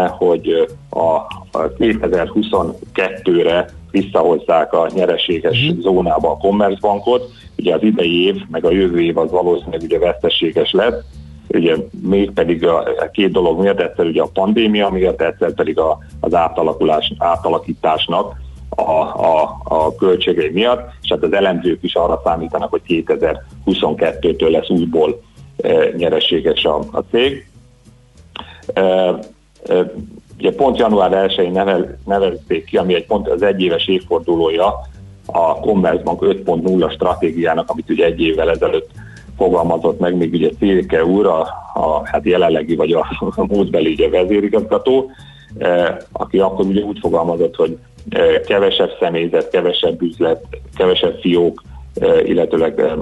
[0.00, 5.80] hogy a 2022-re visszahozzák a nyereséges uh-huh.
[5.80, 7.30] zónába a Commerzbankot.
[7.58, 10.94] Ugye az idei év, meg a jövő év az valószínűleg ugye veszteséges lesz.
[11.48, 15.98] Ugye még pedig a két dolog miatt, egyszer ugye a pandémia miatt, egyszer pedig a,
[16.20, 18.36] az átalakulás, átalakításnak
[18.68, 23.04] a, a, a költségei miatt, és hát az elemzők is arra számítanak, hogy
[23.64, 25.20] 2022-től lesz újból
[25.56, 27.48] e, nyereséges a, a cég.
[28.72, 29.14] E,
[30.38, 34.74] ugye pont január 1-én nevel, nevezték ki, ami egy pont az egyéves évfordulója
[35.26, 38.90] a Commerzbank 5.0 stratégiának, amit ugye egy évvel ezelőtt
[39.36, 41.40] fogalmazott meg még ugye Célke úr, a,
[41.74, 45.10] a hát jelenlegi vagy a, a múltbeli vezérigazgató,
[45.58, 47.78] eh, aki akkor ugye úgy fogalmazott, hogy
[48.08, 51.62] eh, kevesebb személyzet, kevesebb üzlet, kevesebb fiók,
[51.94, 52.92] eh, illetőleg eh,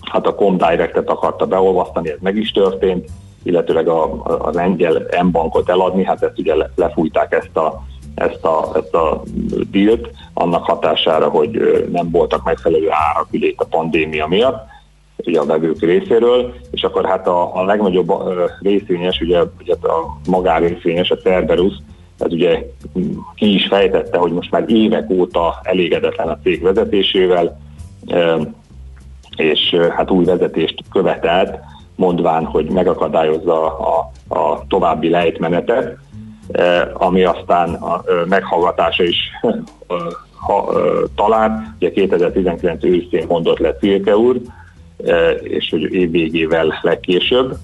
[0.00, 3.08] hát a Comdirect-et akarta beolvasztani, ez meg is történt,
[3.42, 7.82] illetőleg a, a, az Engel M-bankot eladni, hát ezt ugye lefújták ezt a,
[8.14, 9.22] ezt a, ezt a
[9.70, 14.70] dílt, annak hatására, hogy nem voltak megfelelő árak ugye a pandémia miatt,
[15.16, 18.12] ugye a vevők részéről, és akkor hát a, a legnagyobb
[18.60, 21.74] részvényes, ugye, ugye a magánrészvényes, a Cerberus,
[22.18, 22.66] ez ugye
[23.34, 27.60] ki is fejtette, hogy most már évek óta elégedetlen a cég vezetésével,
[29.36, 31.58] és hát új vezetést követelt,
[32.02, 35.96] mondván, hogy megakadályozza a, a további lejtmenetet,
[36.92, 39.18] ami aztán a meghallgatása is
[40.46, 40.72] ha,
[41.14, 44.40] talált, ugye 2019 őszén mondott le Cilke úr,
[45.42, 47.56] és hogy év végével legkésőbb.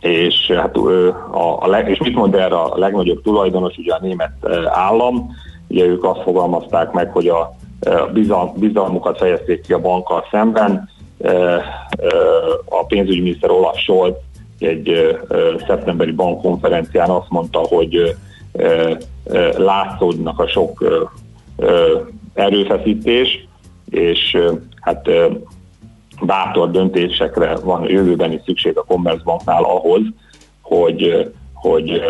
[0.00, 4.32] És, hát, a, a és mit mond erre a legnagyobb tulajdonos, ugye a német
[4.66, 5.30] állam,
[5.68, 7.56] ugye ők azt fogalmazták meg, hogy a
[8.12, 10.88] bizalm, bizalmukat fejezték ki a bankkal szemben.
[12.64, 14.14] A pénzügyminiszter Olaf Scholz
[14.58, 15.18] egy
[15.66, 18.16] szeptemberi bankkonferencián azt mondta, hogy
[19.56, 20.84] látszódnak a sok
[22.34, 23.46] erőfeszítés,
[23.90, 24.38] és
[24.80, 25.08] hát
[26.20, 30.02] bátor döntésekre van jövőben is szükség a Commerzbanknál ahhoz,
[30.60, 32.02] hogy, hogy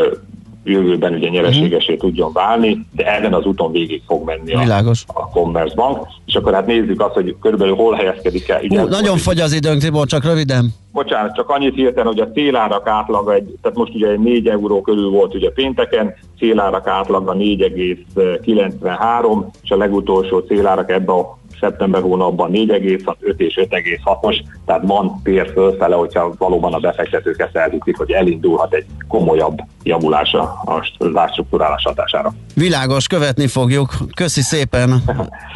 [0.71, 2.09] jövőben ugye nyereségesé uh-huh.
[2.09, 6.07] tudjon válni, de ezen az úton végig fog menni a, a Commerzbank.
[6.27, 8.61] És akkor hát nézzük azt, hogy körülbelül hol helyezkedik el.
[8.63, 10.75] Ugye, nagyon fogy az időnk, Tibor, csak röviden.
[10.93, 15.11] Bocsánat, csak annyit hirtelen, hogy a célárak átlaga, egy, tehát most ugye 4 euró körül
[15.11, 23.15] volt ugye pénteken, célárak átlaga 4,93, és a legutolsó célárak ebbe a szeptember hónapban 4,6,
[23.21, 24.37] 5 és 5,6-os,
[24.67, 30.33] tehát van tér fölfele, hogyha valóban a befektetők ezt elviszik, hogy elindulhat egy komolyabb javulás
[30.33, 32.33] a zárstruktúrálás hatására.
[32.55, 33.91] Világos, követni fogjuk.
[34.15, 35.03] Köszi szépen,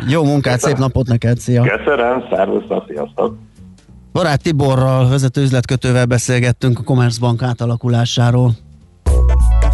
[0.08, 0.76] jó munkát, Köszönöm.
[0.76, 1.62] szép napot neked, szia!
[1.62, 3.36] Köszönöm, szervusztok, sziasztok!
[4.12, 8.50] Barát Tiborral, vezető üzletkötővel beszélgettünk a Commerzbank átalakulásáról.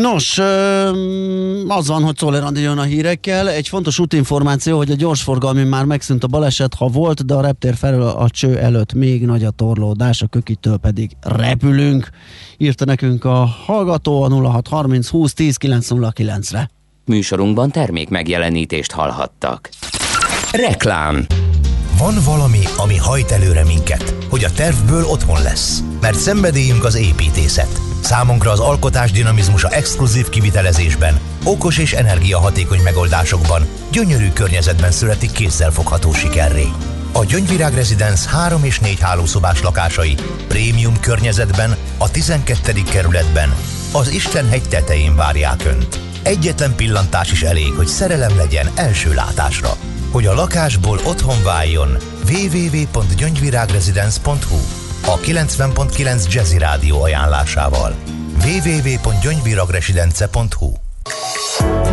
[0.00, 0.38] Nos,
[1.68, 3.48] az van, hogy Czoller Andi jön a hírekkel.
[3.48, 7.74] Egy fontos útinformáció, hogy a gyorsforgalmi már megszűnt a baleset, ha volt, de a reptér
[7.76, 12.08] felül a cső előtt még nagy a torlódás, a kökitől pedig repülünk.
[12.56, 16.70] Írta nekünk a hallgató a 0630 20 10 909 re
[17.04, 19.68] Műsorunkban termék megjelenítést hallhattak.
[20.52, 21.26] Reklám
[21.98, 25.82] van valami, ami hajt előre minket, hogy a tervből otthon lesz.
[26.00, 27.91] Mert szenvedélyünk az építészet.
[28.02, 36.66] Számunkra az alkotás dinamizmusa exkluzív kivitelezésben, okos és energiahatékony megoldásokban, gyönyörű környezetben születik kézzelfogható sikerré.
[37.12, 40.14] A Gyöngyvirág Residence 3 és 4 hálószobás lakásai
[40.48, 42.72] prémium környezetben, a 12.
[42.90, 43.54] kerületben,
[43.92, 46.00] az Istenhegy tetején várják Önt.
[46.22, 49.76] Egyetlen pillantás is elég, hogy szerelem legyen első látásra.
[50.10, 51.96] Hogy a lakásból otthon váljon,
[52.28, 57.94] www.gyöngyvirágresidence.hu a 90.9 Jazzy Rádió ajánlásával.
[58.38, 60.81] www.gyöngyviragresidence.hu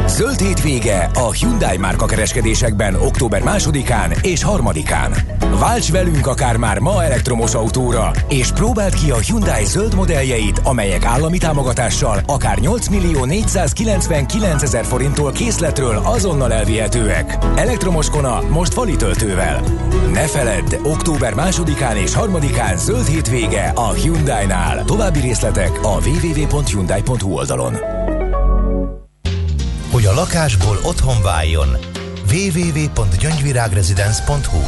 [0.10, 5.14] Zöld hétvége a Hyundai márka kereskedésekben október másodikán és harmadikán.
[5.60, 11.06] Válts velünk akár már ma elektromos autóra, és próbáld ki a Hyundai zöld modelljeit, amelyek
[11.06, 17.38] állami támogatással akár 8 millió 499 ezer forinttól készletről azonnal elvihetőek.
[17.56, 19.62] Elektromos kona most fali töltővel.
[20.14, 24.84] Ne feledd, október másodikán és harmadikán zöld hétvége a Hyundai-nál.
[24.86, 27.78] További részletek a www.hyundai.hu oldalon
[30.10, 31.78] a lakásból otthon váljon.
[32.32, 34.62] www.gyöngyvirágresidence.hu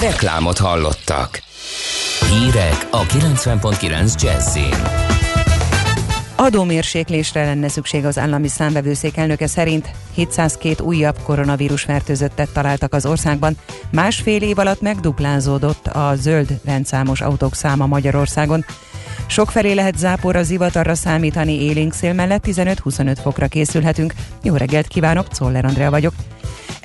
[0.00, 1.42] Reklámot hallottak.
[2.30, 4.74] Hírek a 90.9 Jazzin.
[6.36, 9.90] Adómérséklésre lenne szükség az állami számvevőszék elnöke szerint.
[10.14, 13.56] 702 újabb koronavírus fertőzöttet találtak az országban.
[13.90, 18.64] Másfél év alatt megduplázódott a zöld rendszámos autók száma Magyarországon.
[19.26, 24.14] Sokfelé lehet záporra, zivatarra számítani élénk szél mellett 15-25 fokra készülhetünk.
[24.42, 26.12] Jó reggelt kívánok, Czoller Andrea vagyok.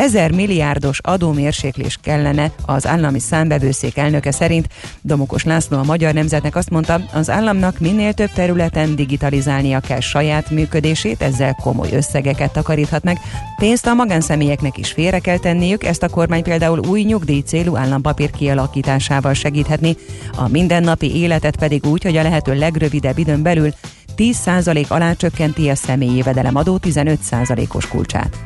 [0.01, 4.67] Ezer milliárdos adómérséklés kellene az állami számbevőszék elnöke szerint.
[5.01, 10.49] Domokos László a Magyar Nemzetnek azt mondta, az államnak minél több területen digitalizálnia kell saját
[10.49, 13.17] működését, ezzel komoly összegeket takaríthat meg.
[13.57, 18.31] Pénzt a magánszemélyeknek is félre kell tenniük, ezt a kormány például új nyugdíj célú állampapír
[18.31, 19.95] kialakításával segíthetni,
[20.35, 23.73] a mindennapi életet pedig úgy, hogy a lehető legrövidebb időn belül
[24.17, 28.37] 10% alá csökkenti a személyi jövedelemadó 15%-os kulcsát.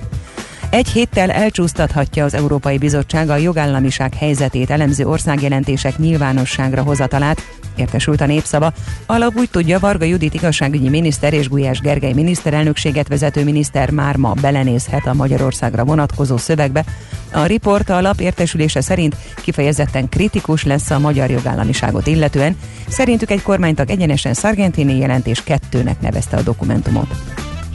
[0.76, 7.42] Egy héttel elcsúsztathatja az Európai Bizottság a jogállamiság helyzetét elemző országjelentések nyilvánosságra hozatalát,
[7.76, 8.74] értesült a népszava.
[9.06, 14.34] Alap úgy tudja, Varga Judit igazságügyi miniszter és Gulyás Gergely miniszterelnökséget vezető miniszter már ma
[14.42, 16.86] belenézhet a Magyarországra vonatkozó szövegbe.
[17.32, 22.58] A riport alap értesülése szerint kifejezetten kritikus lesz a magyar jogállamiságot illetően.
[22.88, 27.08] Szerintük egy kormánytag egyenesen Sargentini jelentés kettőnek nevezte a dokumentumot.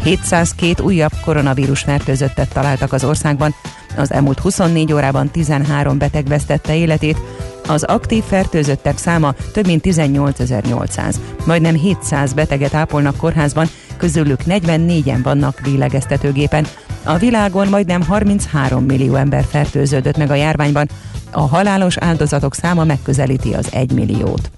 [0.03, 3.55] 702 újabb koronavírus fertőzöttet találtak az országban.
[3.97, 7.19] Az elmúlt 24 órában 13 beteg vesztette életét,
[7.67, 11.15] az aktív fertőzöttek száma több mint 18.800.
[11.47, 13.67] Majdnem 700 beteget ápolnak kórházban,
[13.97, 16.67] közülük 44-en vannak lélegeztetőgépen.
[17.05, 20.89] A világon majdnem 33 millió ember fertőződött meg a járványban,
[21.31, 24.51] a halálos áldozatok száma megközelíti az 1 milliót.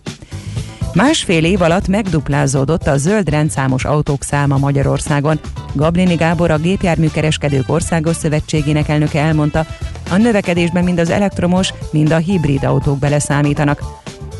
[0.94, 5.40] Másfél év alatt megduplázódott a zöld rendszámos autók száma Magyarországon.
[5.72, 9.66] Gablini Gábor a Gépjárműkereskedők Országos Szövetségének elnöke elmondta,
[10.10, 13.82] a növekedésben mind az elektromos, mind a hibrid autók beleszámítanak.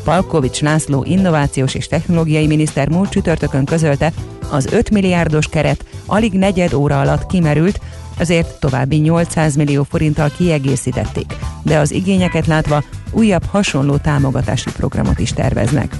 [0.03, 4.11] Palkovics László innovációs és technológiai miniszter múlt csütörtökön közölte,
[4.51, 7.79] az 5 milliárdos keret alig negyed óra alatt kimerült,
[8.17, 15.33] ezért további 800 millió forinttal kiegészítették, de az igényeket látva újabb hasonló támogatási programot is
[15.33, 15.95] terveznek.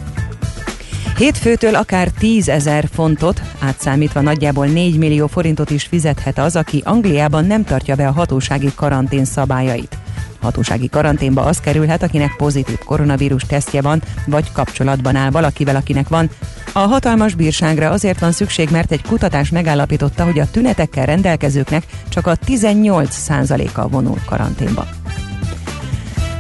[1.17, 7.45] Hétfőtől akár 10 ezer fontot, átszámítva nagyjából 4 millió forintot is fizethet az, aki Angliában
[7.45, 9.97] nem tartja be a hatósági karantén szabályait.
[10.41, 16.29] Hatósági karanténba az kerülhet, akinek pozitív koronavírus tesztje van, vagy kapcsolatban áll valakivel, akinek van.
[16.71, 22.27] A hatalmas bírságra azért van szükség, mert egy kutatás megállapította, hogy a tünetekkel rendelkezőknek csak
[22.27, 25.02] a 18%-a vonul karanténba.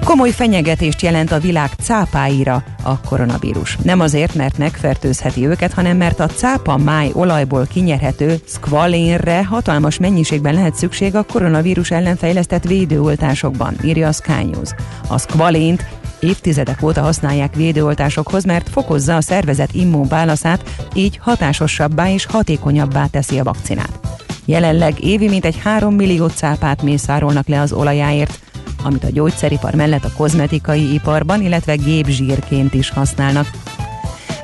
[0.03, 3.77] Komoly fenyegetést jelent a világ cápáira a koronavírus.
[3.83, 10.53] Nem azért, mert megfertőzheti őket, hanem mert a cápa máj olajból kinyerhető szkvalénre hatalmas mennyiségben
[10.53, 14.69] lehet szükség a koronavírus ellen fejlesztett védőoltásokban, írja a Sky News.
[15.07, 15.85] A szkvalént
[16.19, 20.63] évtizedek óta használják védőoltásokhoz, mert fokozza a szervezet immunválaszát,
[20.93, 23.99] így hatásosabbá és hatékonyabbá teszi a vakcinát.
[24.45, 28.39] Jelenleg évi mintegy 3 millió cápát mészárolnak le az olajáért,
[28.83, 33.47] amit a gyógyszeripar mellett a kozmetikai iparban, illetve gépzsírként is használnak.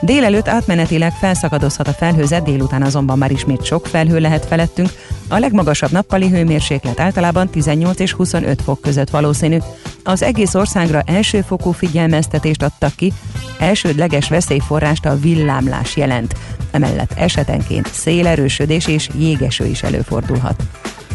[0.02, 4.90] Délelőtt átmenetileg felszakadozhat a felhőzet, délután azonban már ismét sok felhő lehet felettünk.
[5.28, 9.58] A legmagasabb nappali hőmérséklet általában 18 és 25 fok között valószínű.
[10.04, 13.14] Az egész országra elsőfokú figyelmeztetést adtak ki,
[13.60, 16.36] elsődleges veszélyforrást a villámlás jelent.
[16.72, 20.64] Emellett esetenként szélerősödés és jégeső is előfordulhat.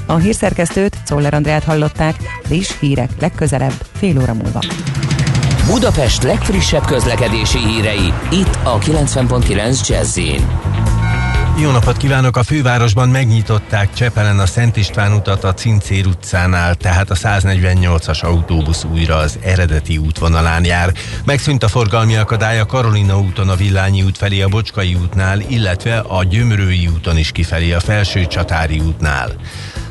[0.06, 4.60] A hírszerkesztőt, Czoller Andrát hallották, friss hírek legközelebb, fél óra múlva.
[5.66, 10.18] Budapest legfrissebb közlekedési hírei, itt a 90.9 jazz
[11.60, 12.36] jó napot kívánok!
[12.36, 18.84] A fővárosban megnyitották Csepelen a Szent István utat a Cincér utcánál, tehát a 148-as autóbusz
[18.84, 20.92] újra az eredeti útvonalán jár.
[21.24, 25.98] Megszűnt a forgalmi akadály a Karolina úton a Villányi út felé a Bocskai útnál, illetve
[25.98, 29.32] a Gyömrői úton is kifelé a Felső Csatári útnál.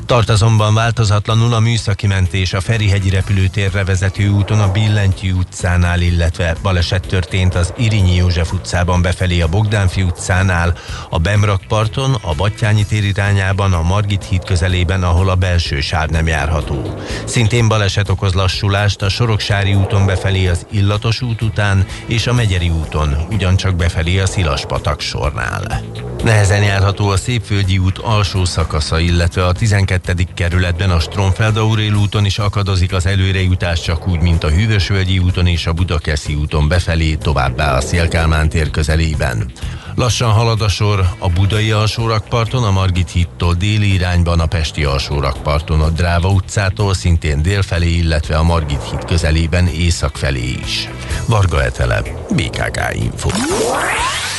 [0.06, 6.56] Tart azonban változatlanul a műszaki mentés a Ferihegyi repülőtérre vezető úton a Billentyű utcánál, illetve
[6.62, 10.74] baleset történt az Irinyi József utcában befelé a Bogdánfi utcánál,
[11.10, 16.08] a Bemrak parton, a Battyányi tér irányában, a Margit híd közelében, ahol a belső sáv
[16.08, 16.98] nem járható.
[17.24, 22.70] Szintén baleset okoz lassulást a Soroksári úton befelé az Illatos út után és a Megyeri
[22.70, 25.82] úton, ugyancsak befelé a Szilaspatak sornál.
[26.24, 30.32] Nehezen járható a Szépföldi út alsó szakasza, illetve a 12 12.
[30.34, 35.46] kerületben a Stromfeld Aurél úton is akadozik az előrejutás csak úgy, mint a Hűvösvölgyi úton
[35.46, 39.52] és a Budakeszi úton befelé, továbbá a Szélkálmán tér közelében.
[39.94, 45.80] Lassan halad a sor a budai alsórakparton, a Margit hídtól déli irányban, a pesti alsórakparton,
[45.80, 50.88] a Dráva utcától szintén dél felé, illetve a Margit híd közelében észak felé is.
[51.26, 53.28] Varga Etele, BKK Info.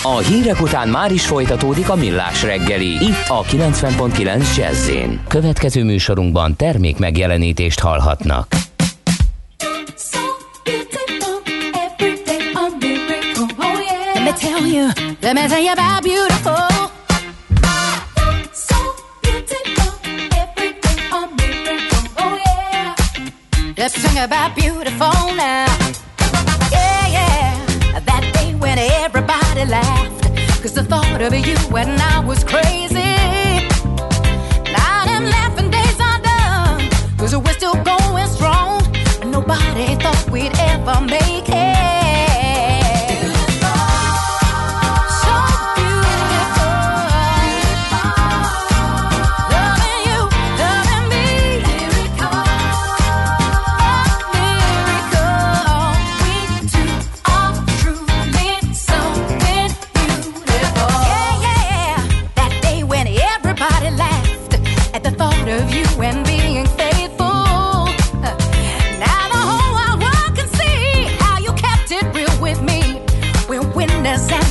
[0.07, 4.91] A hírek után már is folytatódik a millás reggeli, itt a 90.9 jazz
[5.27, 8.47] Következő műsorunkban termék megjelenítést hallhatnak.
[14.39, 16.67] tell you, let me tell you about beautiful.
[18.53, 18.77] So
[19.21, 19.93] beautiful,
[20.41, 22.95] everything a miracle, oh.
[23.77, 25.65] Let's sing about beautiful now.
[26.71, 29.24] Yeah, yeah, that day when everybody
[29.67, 30.23] laughed.
[30.61, 33.15] Cause the thought of you when I was crazy.
[34.71, 36.89] Now them laughing days are done.
[37.17, 38.81] Cause we're still going strong.
[39.25, 41.54] Nobody thought we'd ever make it.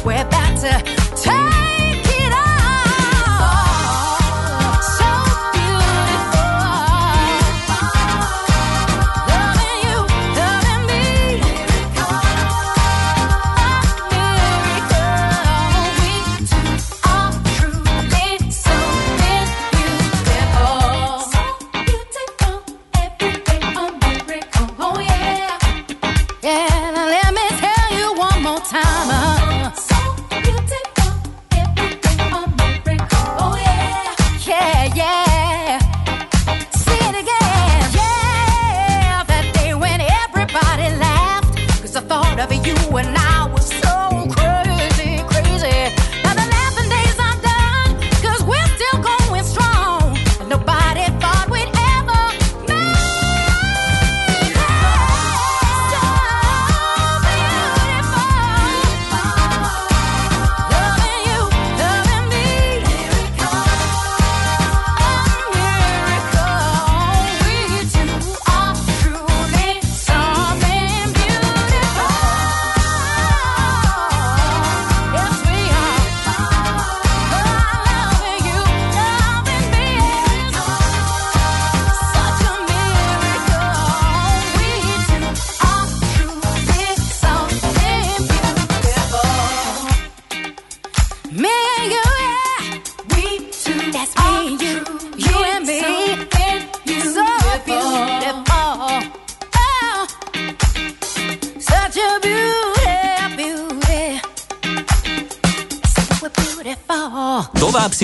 [0.02, 1.03] We're better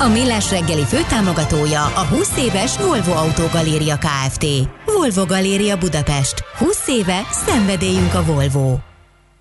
[0.00, 4.46] A Millás reggeli főtámogatója a 20 éves Volvo Autogaléria Kft.
[4.84, 6.44] Volvo Galéria Budapest.
[6.58, 8.78] 20 éve szenvedélyünk a Volvo.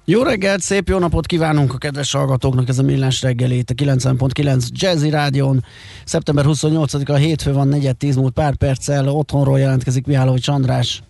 [0.05, 4.67] Jó reggelt, szép jó napot kívánunk a kedves hallgatóknak, ez a Millás reggelét, a 90.9
[4.69, 5.63] Jazzy Rádion.
[6.05, 11.01] Szeptember 28-a hétfő van, 4-10 múlt pár perccel, otthonról jelentkezik Mihálovics András.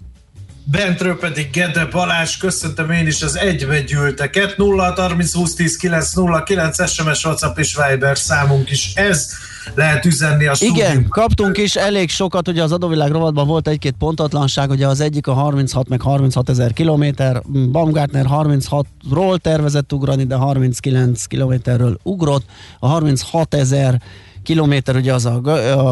[0.71, 4.57] Bentről pedig Gede Balázs, köszöntöm én is az egybegyűlteket.
[4.57, 9.31] 0 30 20 10 9 0 9 SMS, WhatsApp és Viber számunk is ez.
[9.75, 10.75] Lehet üzenni a stúdium.
[10.77, 15.27] Igen, kaptunk is elég sokat, ugye az adóvilág rovatban volt egy-két pontatlanság, ugye az egyik
[15.27, 22.45] a 36 meg 36 ezer kilométer, Baumgartner 36-ról tervezett ugrani, de 39 kilométerről ugrott,
[22.79, 24.01] a 36 ezer
[24.47, 25.41] kilométer ugye az a,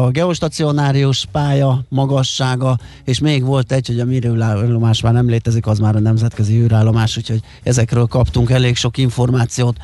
[0.04, 5.78] a geostacionárius pálya magassága, és még volt egy, hogy a mérőállomás már nem létezik, az
[5.78, 9.76] már a nemzetközi űrállomás, úgyhogy ezekről kaptunk elég sok információt.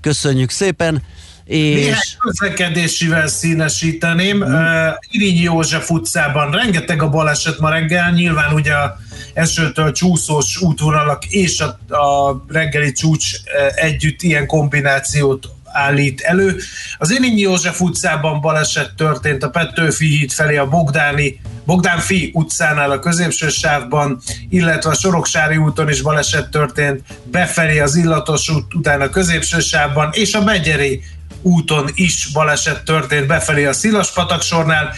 [0.00, 1.02] Köszönjük szépen!
[1.44, 1.74] És...
[1.74, 4.36] Néhány közlekedésivel színesíteném.
[4.36, 4.40] Mm.
[4.40, 8.96] Uh, Irinyi József utcában rengeteg a baleset ma reggel, nyilván ugye a
[9.34, 13.30] esőtől csúszós útvonalak és a, a reggeli csúcs
[13.74, 16.56] együtt ilyen kombinációt állít elő.
[16.98, 22.90] Az Énényi József utcában baleset történt a Petőfi híd felé a Bogdáni Bogdán Fi utcánál
[22.90, 29.00] a középső sávban, illetve a Soroksári úton is baleset történt, befelé az Illatos út után
[29.00, 31.02] a középső sávban, és a Megyeri
[31.42, 33.26] úton is baleset történt.
[33.26, 34.94] Befelé a Szilaspataksornál,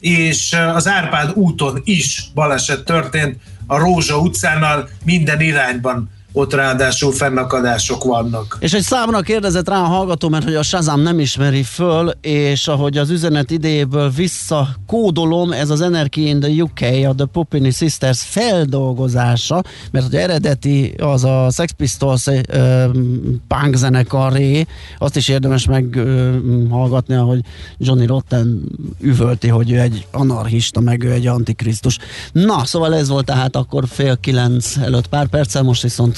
[0.00, 8.04] és az Árpád úton is baleset történt a Rózsa utcánál minden irányban ott ráadásul fennakadások
[8.04, 8.56] vannak.
[8.60, 12.68] És egy számra kérdezett rá a hallgató, mert hogy a Shazam nem ismeri föl, és
[12.68, 18.22] ahogy az üzenet idejéből visszakódolom, ez az Energy in the UK, a The Popini Sisters
[18.22, 22.42] feldolgozása, mert hogy eredeti az a Sex Pistols uh,
[23.48, 24.66] punk zenekaré,
[24.98, 27.40] azt is érdemes meghallgatni, uh, ahogy
[27.78, 28.62] Johnny Rotten
[29.00, 31.98] üvölti, hogy ő egy anarchista, meg ő egy antikrisztus.
[32.32, 36.17] Na, szóval ez volt tehát akkor fél kilenc előtt pár perccel, most viszont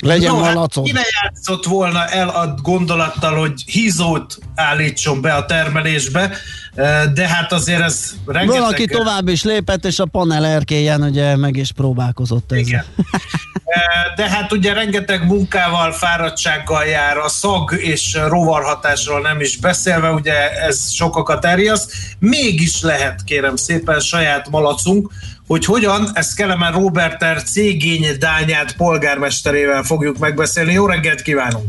[0.00, 0.90] Legyen no, malacot.
[0.90, 6.36] Hát, játszott volna el a gondolattal, hogy hízót állítson be a termelésbe,
[7.14, 8.60] de hát azért ez rengeteg...
[8.60, 12.58] Valaki tovább is lépett, és a panel erkélyen ugye meg is próbálkozott ez.
[12.58, 12.84] Igen.
[14.16, 20.50] De hát ugye rengeteg munkával, fáradtsággal jár a szag és rovarhatásról nem is beszélve, ugye
[20.50, 21.92] ez sokakat terjeszt.
[22.18, 25.12] Mégis lehet, kérem szépen, saját malacunk,
[25.46, 30.72] hogy hogyan, ezt Kelemen Roberter cégény Dányát polgármesterével fogjuk megbeszélni.
[30.72, 31.64] Jó reggelt kívánunk!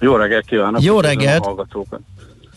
[0.00, 0.82] Jó reggelt kívánok!
[0.82, 1.48] Jó reggelt!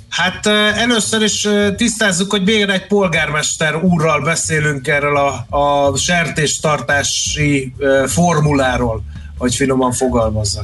[0.10, 0.46] Hát
[0.76, 7.74] először is tisztázzuk, hogy még egy polgármester úrral beszélünk erről a, a sertéstartási
[8.06, 9.04] formuláról,
[9.38, 10.62] hogy finoman fogalmazza.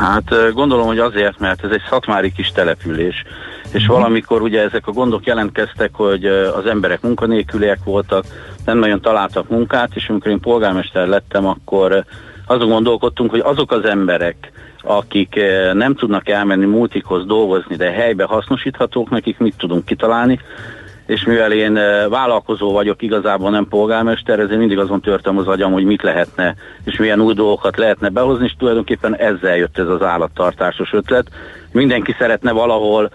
[0.00, 3.24] Hát gondolom, hogy azért, mert ez egy szatmári kis település,
[3.72, 3.96] és uh-huh.
[3.96, 8.24] valamikor ugye ezek a gondok jelentkeztek, hogy az emberek munkanélküliek voltak,
[8.64, 12.04] nem nagyon találtak munkát, és amikor én polgármester lettem, akkor
[12.46, 14.52] azon gondolkodtunk, hogy azok az emberek,
[14.82, 15.40] akik
[15.72, 20.40] nem tudnak elmenni multikhoz dolgozni, de helybe hasznosíthatók, nekik mit tudunk kitalálni,
[21.08, 21.74] és mivel én
[22.08, 26.96] vállalkozó vagyok, igazából nem polgármester, ezért mindig azon törtem az agyam, hogy mit lehetne, és
[26.96, 31.26] milyen új dolgokat lehetne behozni, és tulajdonképpen ezzel jött ez az állattartásos ötlet.
[31.72, 33.10] Mindenki szeretne valahol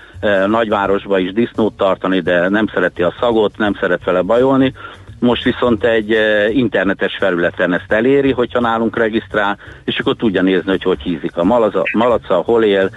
[0.47, 4.73] nagyvárosba is disznót tartani, de nem szereti a szagot, nem szeret vele bajolni,
[5.19, 6.17] most viszont egy
[6.49, 11.43] internetes felületen ezt eléri, hogyha nálunk regisztrál, és akkor tudja nézni, hogy hogy hízik a
[11.43, 12.89] malaca, malaca hol él,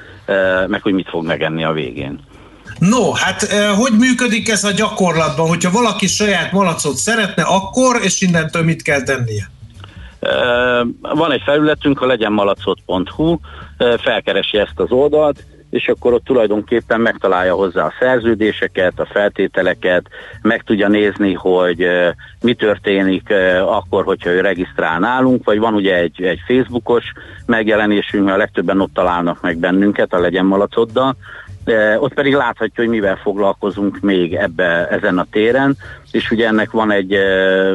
[0.67, 2.21] meg hogy mit fog megenni a végén.
[2.79, 3.43] No, hát
[3.77, 5.49] hogy működik ez a gyakorlatban?
[5.49, 9.51] Hogyha valaki saját malacot szeretne, akkor, és innentől mit kell tennie?
[11.01, 13.39] Van egy felületünk, a legyenmalacot.hu,
[13.99, 20.07] felkeresi ezt az oldalt, és akkor ott tulajdonképpen megtalálja hozzá a szerződéseket, a feltételeket,
[20.43, 21.87] meg tudja nézni, hogy
[22.41, 23.35] mi történik
[23.67, 27.05] akkor, hogyha ő regisztrál nálunk, vagy van ugye egy, egy Facebookos
[27.47, 31.17] megjelenésünk, mert a legtöbben ott találnak meg bennünket a legyen malacoddal,
[31.99, 35.77] ott pedig láthatja, hogy mivel foglalkozunk még ebbe, ezen a téren,
[36.11, 37.19] és ugye ennek van egy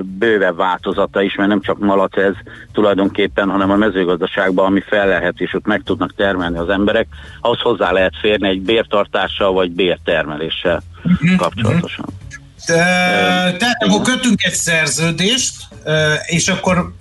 [0.03, 2.33] bővebb változata is, mert nem csak malac ez
[2.73, 7.07] tulajdonképpen, hanem a mezőgazdaságban, ami fel és ott meg tudnak termelni az emberek,
[7.41, 11.35] ahhoz hozzá lehet férni egy bértartással vagy bértermeléssel uh-huh.
[11.35, 12.05] kapcsolatosan.
[12.65, 12.75] De,
[13.57, 15.53] tehát akkor kötünk egy szerződést,
[16.25, 16.93] és akkor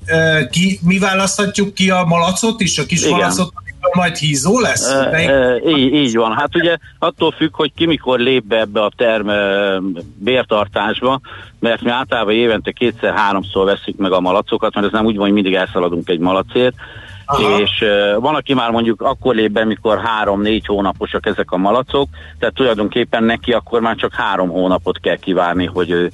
[0.51, 3.13] ki, mi választhatjuk ki a malacot is, a kis Igen.
[3.13, 3.53] malacot,
[3.93, 4.91] majd hízó lesz?
[4.91, 6.37] E, e, így, így van.
[6.37, 9.31] Hát ugye attól függ, hogy ki mikor lép be ebbe a term
[10.19, 11.21] bértartásba,
[11.59, 15.35] mert mi általában évente kétszer-háromszor veszük meg a malacokat, mert ez nem úgy van, hogy
[15.35, 16.75] mindig elszaladunk egy malacért,
[17.33, 17.61] Aha.
[17.61, 17.85] és
[18.19, 23.25] van, aki már mondjuk akkor lép be, mikor három-négy hónaposak ezek a malacok, tehát tulajdonképpen
[23.25, 26.11] neki akkor már csak három hónapot kell kivárni, hogy ő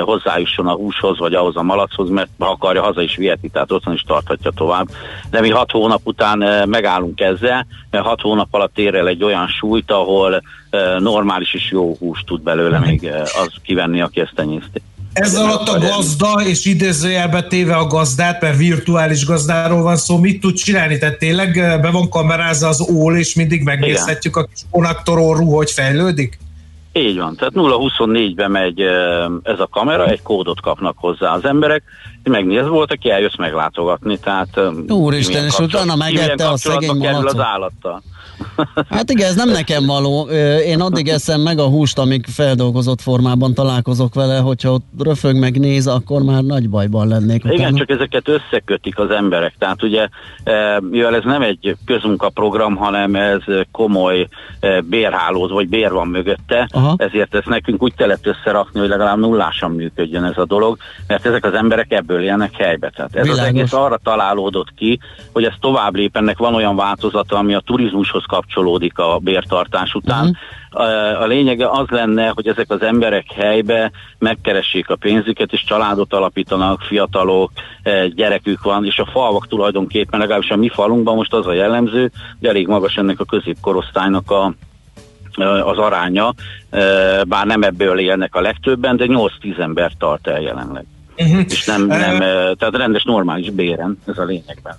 [0.00, 3.94] hozzájusson a húshoz, vagy ahhoz a malachoz, mert ha akarja, haza is viheti, tehát otthon
[3.94, 4.88] is tarthatja tovább.
[5.30, 9.46] De mi hat hónap után megállunk ezzel, mert hat hónap alatt ér el egy olyan
[9.46, 10.42] súlyt, ahol
[10.98, 14.82] normális és jó húst tud belőle még az kivenni, aki ezt tenyészti.
[15.14, 20.40] Ez alatt a gazda, és idézőjelbe téve a gazdát, mert virtuális gazdáról van szó, mit
[20.40, 20.98] tud csinálni?
[20.98, 24.44] Tehát tényleg be van kamerázva az ól, és mindig megnézhetjük Igen.
[24.44, 26.38] a kis konnektororú, hogy fejlődik?
[26.92, 28.80] Így van, tehát 0-24-ben megy
[29.42, 31.82] ez a kamera, egy kódot kapnak hozzá az emberek,
[32.22, 38.02] megnéz volt, aki eljössz meglátogatni, tehát Úristen, és utána megette a szegény az állattal.
[38.88, 40.28] Hát igen, ez nem nekem való.
[40.66, 45.58] Én addig eszem meg a húst, amíg feldolgozott formában találkozok vele, hogyha ott röfög meg
[45.58, 47.44] néz, akkor már nagy bajban lennék.
[47.44, 47.54] Utána.
[47.54, 49.54] Igen, csak ezeket összekötik az emberek.
[49.58, 50.08] Tehát ugye,
[50.80, 53.42] mivel ez nem egy közmunkaprogram, hanem ez
[53.72, 54.28] komoly
[54.84, 56.94] bérhálóz, vagy bér van mögötte, Aha.
[56.98, 61.44] ezért ezt nekünk úgy kellett összerakni, hogy legalább nullásan működjön ez a dolog, mert ezek
[61.44, 62.90] az emberek ebből élnek helybe.
[62.90, 63.42] Tehát ez Világos.
[63.42, 65.00] az egész arra találódott ki,
[65.32, 70.24] hogy ez tovább lép, ennek van olyan változata, ami a turizmushoz kapcsolódik a bértartás után.
[70.24, 71.20] Uh-huh.
[71.22, 76.80] A lényege az lenne, hogy ezek az emberek helybe megkeressék a pénzüket, és családot alapítanak,
[76.80, 77.50] fiatalok,
[78.14, 82.48] gyerekük van, és a falvak tulajdonképpen, legalábbis a mi falunkban most az a jellemző, hogy
[82.48, 84.54] elég magas ennek a középkorosztálynak a
[85.64, 86.34] az aránya,
[87.28, 90.84] bár nem ebből élnek a legtöbben, de 8-10 ember tart el jelenleg.
[91.18, 91.44] Uh-huh.
[91.48, 92.18] És nem, nem,
[92.56, 94.76] tehát rendes, normális béren, ez a lényegben.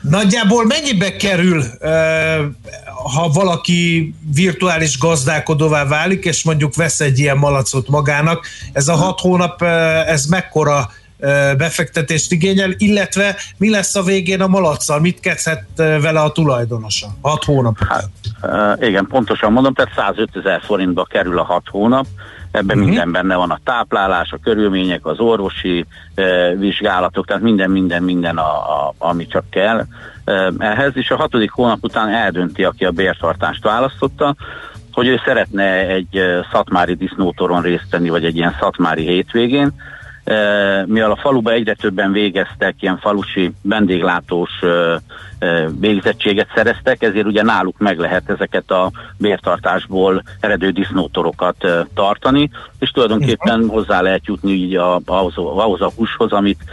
[0.00, 1.64] Nagyjából mennyibe kerül,
[3.12, 9.20] ha valaki virtuális gazdálkodóvá válik, és mondjuk vesz egy ilyen malacot magának, ez a hat
[9.20, 9.62] hónap,
[10.06, 10.90] ez mekkora
[11.56, 17.06] befektetést igényel, illetve mi lesz a végén a malacsal, mit kezdhet vele a tulajdonosa?
[17.20, 17.76] Hat hónap.
[17.88, 18.10] Hát,
[18.82, 22.06] igen, pontosan mondom, tehát 105 ezer forintba kerül a hat hónap,
[22.50, 22.84] ebben uh-huh.
[22.84, 28.36] minden benne van a táplálás, a körülmények, az orvosi e, vizsgálatok, tehát minden, minden, minden,
[28.36, 29.86] a, a, ami csak kell
[30.24, 34.34] e, ehhez, és a hatodik hónap után eldönti, aki a bértartást választotta,
[34.92, 36.20] hogy ő szeretne egy
[36.52, 39.72] szatmári disznótoron részt venni, vagy egy ilyen szatmári hétvégén,
[40.86, 44.50] mivel a faluba egyre többen végeztek ilyen falusi vendéglátós
[45.80, 51.56] végzettséget szereztek, ezért ugye náluk meg lehet ezeket a bértartásból eredő disznótorokat
[51.94, 56.64] tartani, és tulajdonképpen hozzá lehet jutni így a, ahhoz, ahhoz a húshoz, amit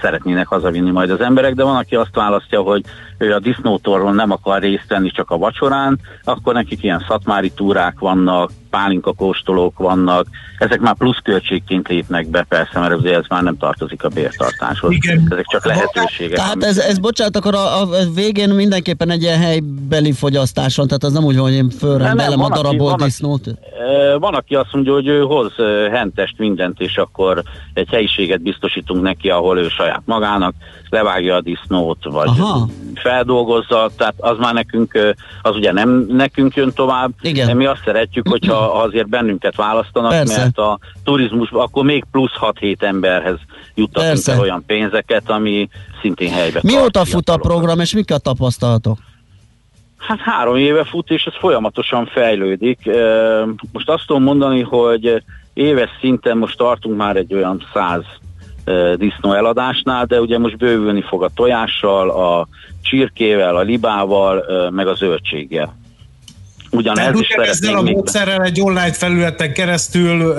[0.00, 2.84] szeretnének hazavinni majd az emberek, de van, aki azt választja, hogy
[3.18, 7.98] ő a disznótorról nem akar részt venni csak a vacsorán, akkor nekik ilyen szatmári túrák
[7.98, 10.26] vannak, pálinka kóstolók vannak,
[10.58, 14.92] ezek már plusz költségként lépnek be, persze, mert ez már nem tartozik a bértartáshoz.
[14.92, 15.28] Igen.
[15.30, 16.36] Ezek csak lehetőségek.
[16.36, 21.04] Tehát ez, ez bocsánat, akkor a, a végén mindenképpen egy ilyen helybeli fogyasztás van, tehát
[21.04, 23.44] az nem úgy, hogy én fölrem belem a darabból van, disznót.
[24.18, 25.52] Van, aki azt mondja, hogy ő hoz
[25.90, 27.42] hentest mindent, és akkor
[27.74, 30.54] egy helyiséget biztosítunk neki, ahol ő saját magának
[30.90, 32.66] levágja a disznót, vagy Aha.
[32.94, 37.10] feldolgozza, tehát az már nekünk, az ugye nem nekünk jön tovább.
[37.20, 37.56] Igen.
[37.56, 40.40] Mi azt szeretjük, hogyha azért bennünket választanak, Persze.
[40.40, 43.38] mert a turizmus akkor még plusz 6-7 emberhez
[43.74, 45.68] juttatunk el olyan pénzeket, ami
[46.00, 48.98] szintén helybe Mióta fut a program, és mik a tapasztalatok?
[49.96, 52.90] Hát három éve fut, és ez folyamatosan fejlődik.
[53.72, 55.22] Most azt tudom mondani, hogy
[55.54, 58.02] éves szinten most tartunk már egy olyan száz
[58.96, 62.48] disznó eladásnál, de ugye most bővülni fog a tojással, a
[62.82, 65.76] csirkével, a libával, meg a zöldséggel.
[66.76, 70.34] Ugyanez is ezzel a módszerrel egy online felületen keresztül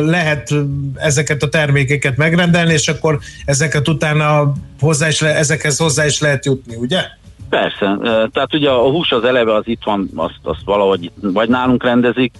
[0.00, 0.54] lehet
[0.94, 6.44] ezeket a termékeket megrendelni, és akkor ezeket utána hozzá is le, ezekhez hozzá is lehet
[6.44, 7.00] jutni, ugye?
[7.48, 7.98] Persze,
[8.32, 12.32] tehát ugye a hús az eleve az itt van, azt, azt valahogy vagy nálunk rendezik,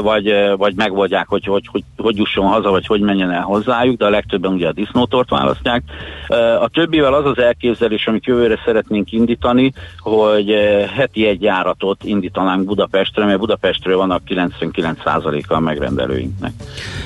[0.00, 3.96] vagy, e, vagy megoldják, hogy hogy, hogy hogy jusson haza, vagy hogy menjen el hozzájuk,
[3.96, 5.82] de a legtöbben ugye a disznótort választják.
[6.28, 10.54] E, a többivel az az elképzelés, amit jövőre szeretnénk indítani, hogy
[10.96, 16.52] heti egy járatot indítanánk Budapestre, mert Budapestről van a 99%-a a megrendelőinknek.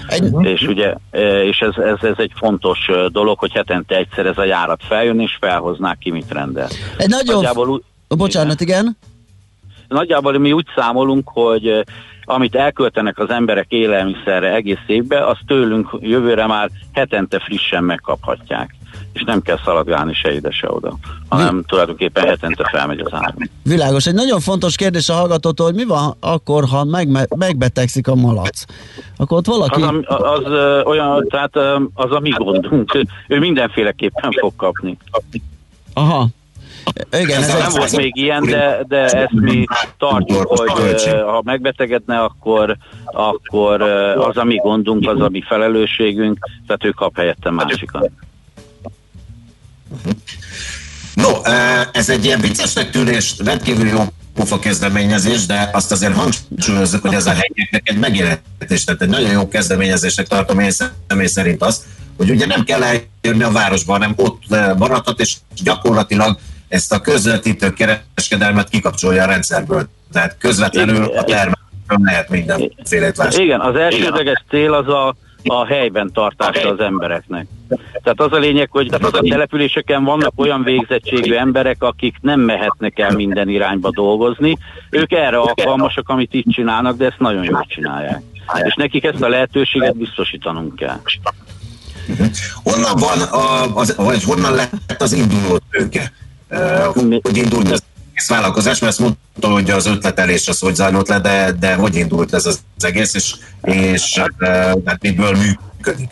[0.07, 0.33] Egy...
[0.41, 0.95] És ugye,
[1.45, 5.37] és ez, ez, ez egy fontos dolog, hogy hetente egyszer ez a járat feljön, és
[5.41, 6.69] felhoznák ki, mit rendel.
[6.97, 7.35] Egy nagyon...
[7.35, 8.97] Nagyjából, Bocsánat, igen?
[9.89, 11.85] Nagyjából mi úgy számolunk, hogy
[12.25, 18.75] amit elköltenek az emberek élelmiszerre egész évbe, azt tőlünk jövőre már hetente frissen megkaphatják
[19.13, 20.97] és nem kell szaladgálni se ide, se oda,
[21.29, 21.63] hanem Mi?
[21.67, 23.35] tulajdonképpen hetente felmegy az ár.
[23.63, 24.07] Világos.
[24.07, 28.65] Egy nagyon fontos kérdés a hallgatótól, hogy mi van akkor, ha megme- megbetegszik a malac?
[29.17, 29.83] Akkor ott valaki...
[29.83, 31.57] Az, az, az olyan, tehát
[31.95, 32.99] az a mi gondunk.
[33.29, 34.97] Ő mindenféleképpen fog kapni.
[35.95, 36.27] Aha,
[37.13, 39.65] igen, ez, ez nem volt még ilyen, de, de ezt mi
[39.99, 43.83] tartjuk, hogy ha megbetegedne, akkor, akkor
[44.17, 48.11] az a mi gondunk, az a mi felelősségünk, tehát ő kap helyette másikat.
[51.15, 51.29] No,
[51.93, 57.27] ez egy ilyen viccesnek tűnés, rendkívül jó pofa kezdeményezés, de azt azért hangsúlyozzuk, hogy ez
[57.27, 60.71] a helyeknek egy megjelentés, tehát egy nagyon jó kezdeményezésnek tartom én
[61.09, 61.85] személy szerint azt,
[62.17, 64.43] hogy ugye nem kell eljönni a városba, hanem ott
[64.79, 66.39] maradhat, és gyakorlatilag
[66.73, 69.89] ezt a közvetítő kereskedelmet kikapcsolja a rendszerből.
[70.13, 71.57] Tehát közvetlenül a termelőn
[71.87, 73.45] lehet mindenfélét vásárolni.
[73.45, 77.47] Igen, az elsődleges cél az a, a helyben tartása az embereknek.
[78.03, 83.11] Tehát az a lényeg, hogy a településeken vannak olyan végzettségű emberek, akik nem mehetnek el
[83.11, 84.59] minden irányba dolgozni.
[84.91, 88.23] Ők erre alkalmasak, amit itt csinálnak, de ezt nagyon jól csinálják.
[88.63, 91.01] És nekik ezt a lehetőséget biztosítanunk kell.
[92.63, 96.13] Honnan van, a, az, vagy honnan lett az induló tőke?
[97.23, 101.21] Hogy indult ez egész vállalkozás, mert ezt mondta, hogy az ötletelés az hogy zajlott le,
[101.21, 104.19] de, de hogy indult ez az egész, és, és
[104.85, 106.11] hát miből működik?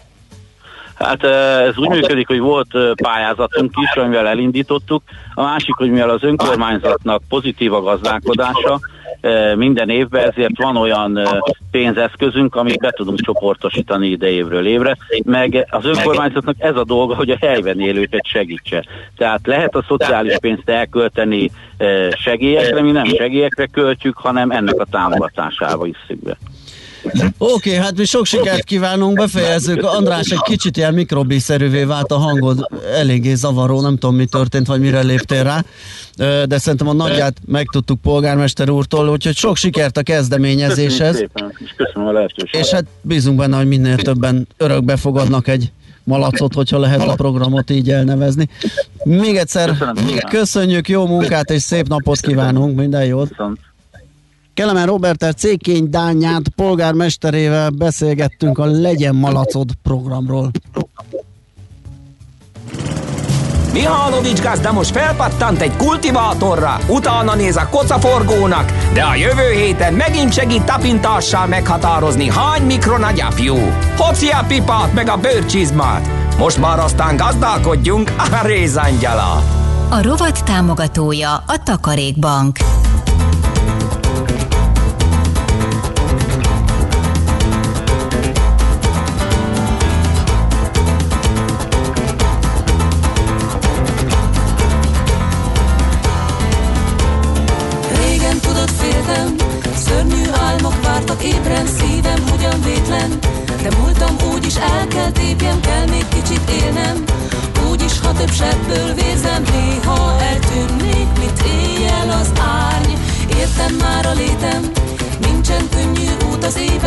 [0.94, 1.24] Hát
[1.68, 2.68] ez úgy működik, hogy volt
[3.03, 5.03] pályázatunk is, amivel elindítottuk.
[5.35, 8.81] A másik, hogy mivel az önkormányzatnak pozitív a gazdálkodása,
[9.56, 11.18] minden évben, ezért van olyan
[11.70, 17.30] pénzeszközünk, amit be tudunk csoportosítani ide évről évre, meg az önkormányzatnak ez a dolga, hogy
[17.30, 18.85] a helyben élőket segítse.
[19.16, 21.50] Tehát lehet a szociális pénzt elkölteni
[22.12, 26.37] segélyekre, mi nem segélyekre költjük, hanem ennek a támogatásába is be.
[27.04, 29.82] Oké, okay, hát mi sok sikert kívánunk, befejezzük.
[29.82, 34.80] András, egy kicsit ilyen mikrobiszerűvé vált a hangod, eléggé zavaró, nem tudom mi történt, vagy
[34.80, 35.64] mire léptél rá,
[36.44, 41.16] de szerintem a nagyját megtudtuk polgármester úrtól, úgyhogy sok sikert a kezdeményezéshez.
[41.16, 42.66] Szépen, és köszönöm a lehetőséget.
[42.66, 45.72] És hát bízunk benne, hogy minél többen örökbe fogadnak egy
[46.04, 48.48] malacot, hogyha lehet a programot így elnevezni.
[49.04, 49.76] Még egyszer
[50.28, 53.28] köszönjük, jó munkát és szép napot kívánunk, minden jót!
[53.28, 53.58] Viszont.
[54.60, 60.50] Kelemen Roberter Cékény Dányát polgármesterével beszélgettünk a Legyen Malacod programról.
[63.72, 70.32] Mihálovics gazda most felpattant egy kultivátorra, utána néz a kocaforgónak, de a jövő héten megint
[70.32, 73.54] segít tapintással meghatározni, hány mikron a gyapjú.
[73.96, 76.08] Hoci a pipát meg a bőrcsizmát.
[76.38, 79.42] Most már aztán gazdálkodjunk a rézangyala.
[79.90, 82.58] A rovat támogatója a Takarékbank.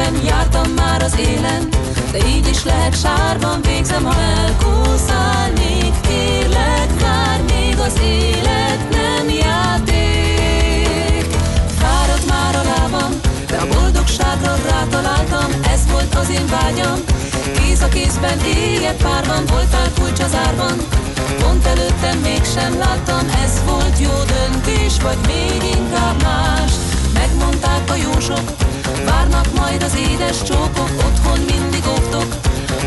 [0.04, 1.70] Éven Jártam már az élen,
[2.12, 11.26] de így is lehet sárban végzem Ha elkúszálnék, kérlek, várj még az élet nem játék.
[11.80, 13.12] Fáradt már a lábam,
[13.48, 17.00] de a boldogságra rátaláltam, ez volt az én vágyam.
[17.58, 20.78] Kéz a kézben, éjjel párban, voltál kulcs az árban.
[21.40, 26.72] Pont előttem mégsem láttam, ez volt jó döntés Vagy még inkább más.
[27.14, 28.73] Megmondták a jósok,
[29.06, 32.36] várnak majd az édes csókok Otthon mindig óvtok,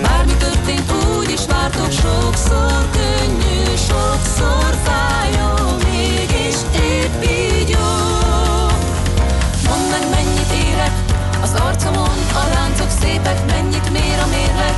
[0.03, 8.07] bármi történt úgy is vártok Sokszor könnyű, sokszor fájó, mégis épp így jó.
[11.43, 14.75] Az arcomon a láncok szépek, mennyit mér a mérleg.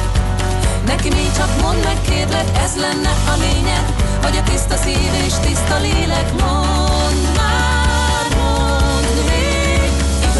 [0.87, 3.85] Neki még csak mondd meg kérlek, ez lenne a lényeg
[4.22, 6.88] Hogy a tiszta szív és tiszta lélek Mondd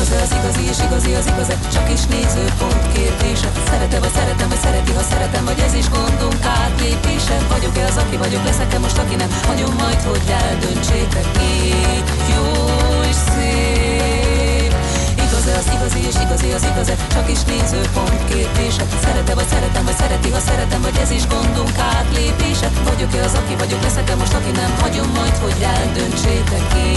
[0.09, 3.49] Igaz az igazi és igazi az igaz Csak is nézőpont kérdése.
[3.71, 7.37] Szeretem vagy szeretem, vagy szereti, ha szeretem Vagy ez is gondunk átlépése.
[7.53, 9.31] Vagyok-e az, aki vagyok, leszek-e most, aki nem?
[9.49, 11.27] Hagyom majd, hogy eldöntsétek.
[11.55, 12.47] Így jó
[13.11, 14.73] és szép.
[15.25, 18.85] Igaz az igazi és igazi az igaz Csak is nézőpont kérdése.
[19.05, 22.68] Szerete vagy szeretem, vagy szereti, ha szeretem Vagy ez is gondunk átlépése.
[22.88, 24.71] Vagyok-e az, aki vagyok, leszek-e most, aki nem?
[24.83, 26.64] Hagyom majd, hogy eldöntsétek.
[26.87, 26.88] Így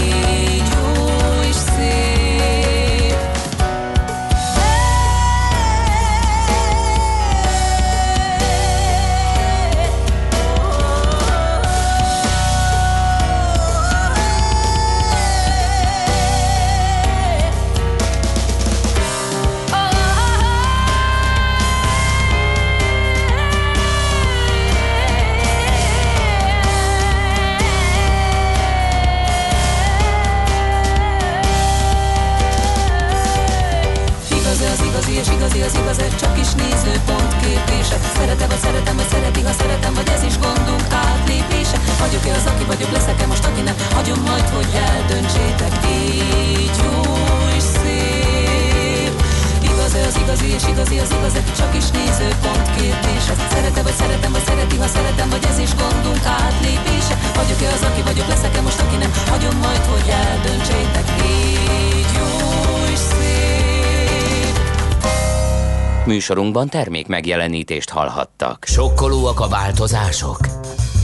[66.22, 68.64] Műsorunkban termék megjelenítést hallhattak.
[68.66, 70.38] Sokkolóak a változások?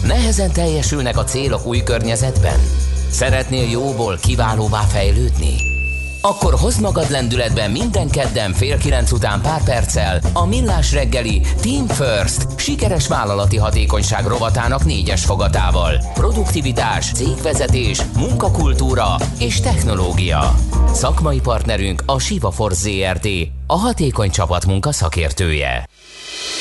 [0.06, 2.58] Nehezen teljesülnek a célok új környezetben?
[3.10, 5.54] Szeretnél jóból kiválóvá fejlődni?
[6.22, 11.86] Akkor hozd magad lendületben minden kedden fél kilenc után pár perccel a Millás reggeli Team
[11.86, 15.92] First sikeres vállalati hatékonyság rovatának négyes fogatával.
[16.14, 20.54] Produktivitás, cégvezetés, munkakultúra és technológia.
[20.92, 23.28] Szakmai partnerünk a Siva Force ZRT,
[23.70, 25.88] a hatékony csapatmunka szakértője.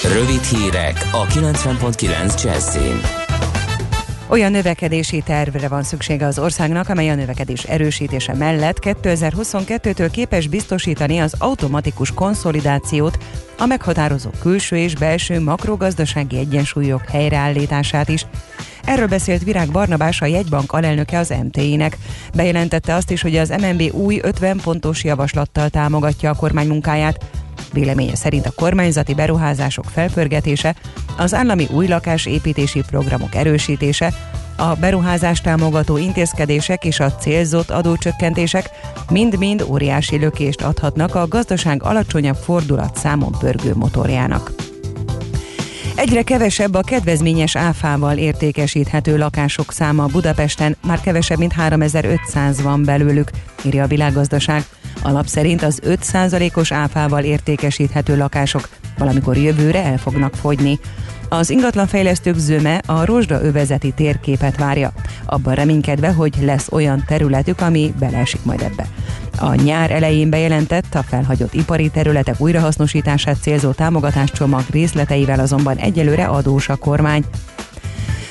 [0.03, 3.26] Rövid hírek a 90.9 Jazzin.
[4.29, 11.19] Olyan növekedési tervre van szüksége az országnak, amely a növekedés erősítése mellett 2022-től képes biztosítani
[11.19, 13.17] az automatikus konszolidációt,
[13.57, 18.25] a meghatározó külső és belső makrogazdasági egyensúlyok helyreállítását is.
[18.85, 21.97] Erről beszélt Virág Barnabás, a jegybank alelnöke az MT-nek.
[22.35, 27.25] Bejelentette azt is, hogy az MNB új 50 pontos javaslattal támogatja a kormány munkáját.
[27.73, 30.75] Véleménye szerint a kormányzati beruházások felpörgetése,
[31.17, 34.13] az állami új lakásépítési programok erősítése,
[34.55, 38.69] a beruházás támogató intézkedések és a célzott adócsökkentések
[39.09, 44.51] mind-mind óriási lökést adhatnak a gazdaság alacsonyabb fordulat számon pörgő motorjának.
[45.95, 53.29] Egyre kevesebb a kedvezményes áfával értékesíthető lakások száma Budapesten, már kevesebb, mint 3500 van belőlük,
[53.65, 54.65] írja a világgazdaság.
[55.01, 60.79] Alap szerint az 5%-os áfával értékesíthető lakások valamikor jövőre el fognak fogyni.
[61.29, 64.91] Az ingatlanfejlesztők zöme a rozsda övezeti térképet várja,
[65.25, 68.87] abban reménykedve, hogy lesz olyan területük, ami beleesik majd ebbe.
[69.39, 76.69] A nyár elején bejelentett a felhagyott ipari területek újrahasznosítását célzó támogatáscsomag részleteivel azonban egyelőre adós
[76.69, 77.23] a kormány.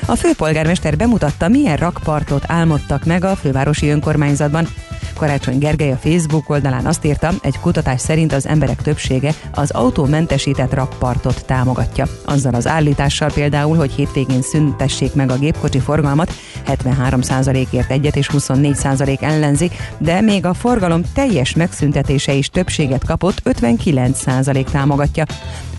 [0.07, 4.69] A főpolgármester bemutatta, milyen rakpartot álmodtak meg a fővárosi önkormányzatban.
[5.17, 10.75] Karácsony Gergely a Facebook oldalán azt írta, egy kutatás szerint az emberek többsége az autómentesített
[10.75, 12.07] rakpartot támogatja.
[12.25, 16.33] Azzal az állítással például, hogy hétvégén szüntessék meg a gépkocsi forgalmat,
[16.67, 24.65] 73%-ért egyet és 24% ellenzi, de még a forgalom teljes megszüntetése is többséget kapott, 59%
[24.71, 25.25] támogatja.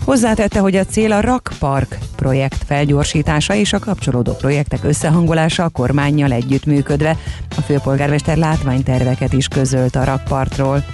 [0.08, 6.32] Hozzátette, hogy a cél a Rakpark projekt felgyorsítása és a kapcsolódó projektek összehangolása a kormányjal
[6.32, 7.16] együttműködve.
[7.56, 10.84] A főpolgármester látványterveket is közölt a rakpartról.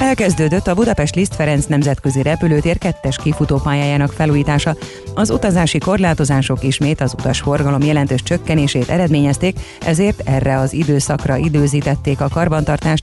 [0.00, 4.76] Elkezdődött a Budapest Liszt Ferenc nemzetközi repülőtér kettes kifutópályájának felújítása.
[5.14, 12.28] Az utazási korlátozások ismét az utasforgalom jelentős csökkenését eredményezték, ezért erre az időszakra időzítették a
[12.28, 12.97] karbantartást,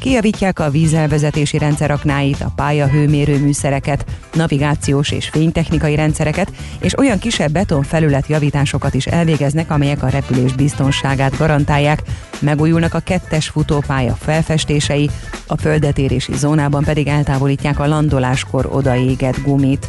[0.00, 8.26] kijavítják a vízelvezetési rendszeraknáit, a pályahőmérő műszereket, navigációs és fénytechnikai rendszereket, és olyan kisebb betonfelület
[8.26, 12.02] javításokat is elvégeznek, amelyek a repülés biztonságát garantálják.
[12.38, 15.10] Megújulnak a kettes futópálya felfestései,
[15.46, 19.88] a földetérési zónában pedig eltávolítják a landoláskor odaégett gumit.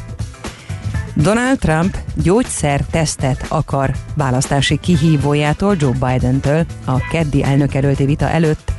[1.16, 8.72] Donald Trump gyógyszer tesztet akar választási kihívójától Joe Biden-től a keddi elnökelőti vita előtt.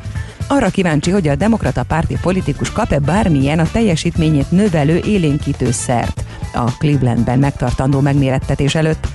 [0.52, 6.70] Arra kíváncsi, hogy a demokrata párti politikus kap-e bármilyen a teljesítményét növelő élénkítő szert a
[6.78, 9.06] Clevelandben megtartandó megmérettetés előtt.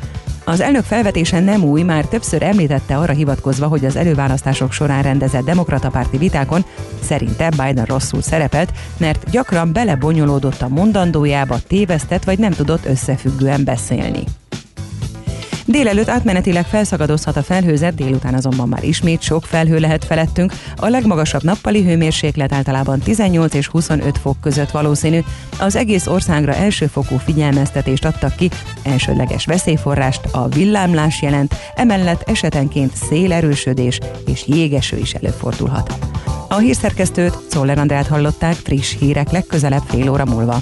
[0.45, 5.45] Az elnök felvetése nem új, már többször említette arra hivatkozva, hogy az előválasztások során rendezett
[5.45, 6.65] demokrata párti vitákon
[7.03, 14.23] szerinte Biden rosszul szerepelt, mert gyakran belebonyolódott a mondandójába, tévesztett vagy nem tudott összefüggően beszélni.
[15.69, 20.53] Délelőtt átmenetileg felszakadozhat a felhőzet, délután azonban már ismét sok felhő lehet felettünk.
[20.75, 25.19] A legmagasabb nappali hőmérséklet általában 18 és 25 fok között valószínű.
[25.59, 28.49] Az egész országra elsőfokú figyelmeztetést adtak ki,
[28.83, 35.97] elsődleges veszélyforrást a villámlás jelent, emellett esetenként szélerősödés és jégeső is előfordulhat.
[36.49, 40.61] A hírszerkesztőt, Czoller Andrát hallották friss hírek legközelebb fél óra múlva.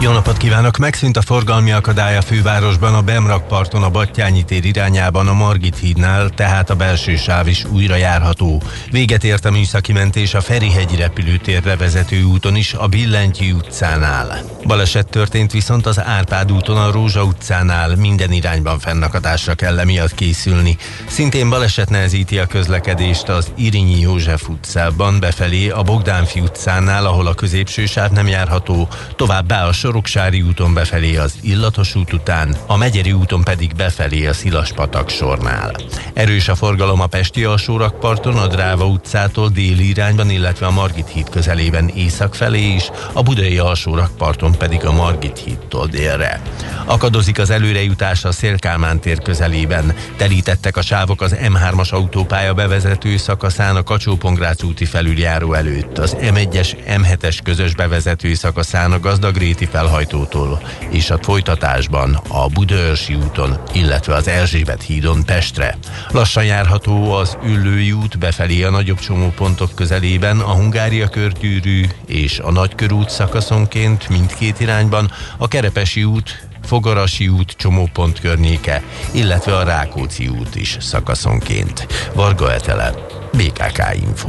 [0.00, 0.76] jó napot kívánok!
[0.76, 6.28] Megszűnt a forgalmi akadály a fővárosban a Bemrakparton a Battyányi tér irányában a Margit hídnál,
[6.28, 8.62] tehát a belső sáv is újra járható.
[8.90, 14.40] Véget ért a műszaki mentés a Ferihegyi repülőtérre vezető úton is a Billentyi utcánál.
[14.66, 20.76] Baleset történt viszont az Árpád úton a Rózsa utcánál minden irányban fennakadásra kell emiatt készülni.
[21.06, 27.34] Szintén baleset nehezíti a közlekedést az Irinyi József utcában befelé a Bogdánfi utcánál, ahol a
[27.34, 33.12] középső sáv nem járható, továbbá a Soroksári úton befelé az Illatos út után, a Megyeri
[33.12, 35.74] úton pedig befelé a Szilaspatak sornál.
[36.12, 41.28] Erős a forgalom a Pesti alsórakparton, a Dráva utcától déli irányban, illetve a Margit híd
[41.30, 46.42] közelében észak felé is, a Budai alsórakparton pedig a Margit hídtól délre.
[46.84, 49.94] Akadozik az előrejutás a Szélkálmán tér közelében.
[50.16, 54.18] Telítettek a sávok az M3-as autópálya bevezető szakaszán a kacsó
[54.64, 60.60] úti felüljáró előtt, az M1-es, M7-es közös bevezető szakaszán a Gazdagréti felhajtótól,
[60.90, 65.78] és a folytatásban a Budaörsi úton, illetve az Erzsébet hídon Pestre.
[66.10, 72.50] Lassan járható az Üllői út befelé a nagyobb csomópontok közelében, a Hungária körgyűrű és a
[72.50, 80.54] Nagykörút szakaszonként mindkét irányban, a Kerepesi út Fogarasi út csomópont környéke, illetve a Rákóczi út
[80.54, 81.86] is szakaszonként.
[82.14, 82.94] Varga Etele,
[83.32, 84.28] BKK Info.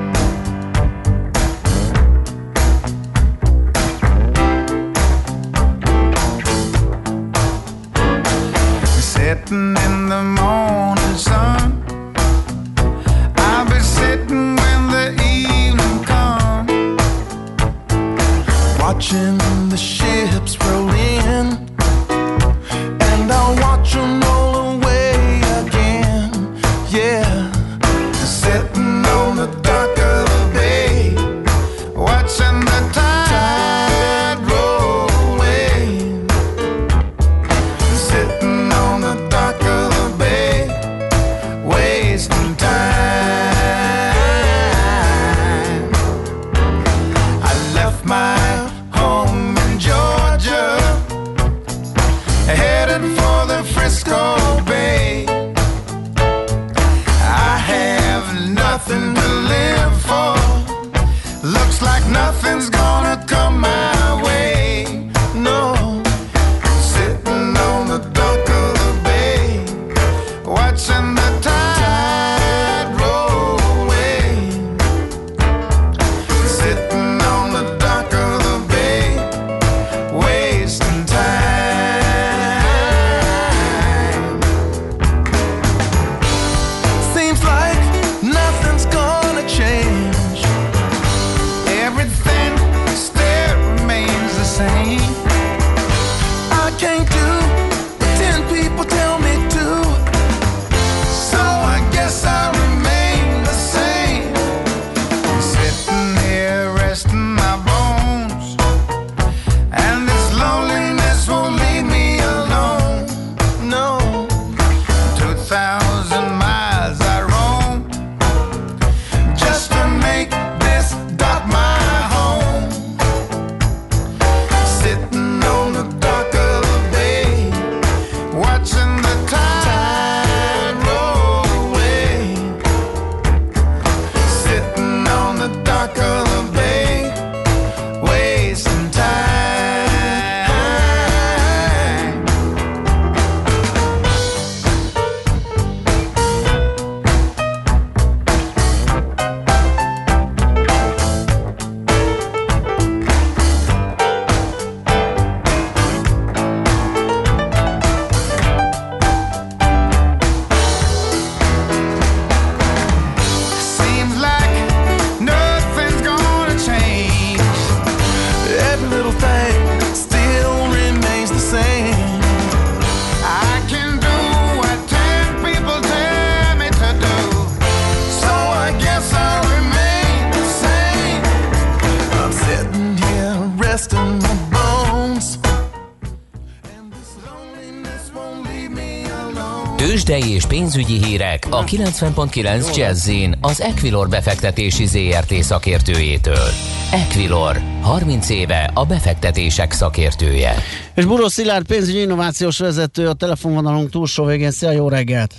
[191.71, 193.09] 90.9 jazz
[193.41, 196.47] az Equilor befektetési ZRT szakértőjétől.
[196.91, 200.53] Equilor, 30 éve a befektetések szakértője.
[200.95, 204.51] És Buró Szilárd pénzügyi innovációs vezető a telefonvonalunk túlsó végén.
[204.51, 205.33] Szia, jó reggelt!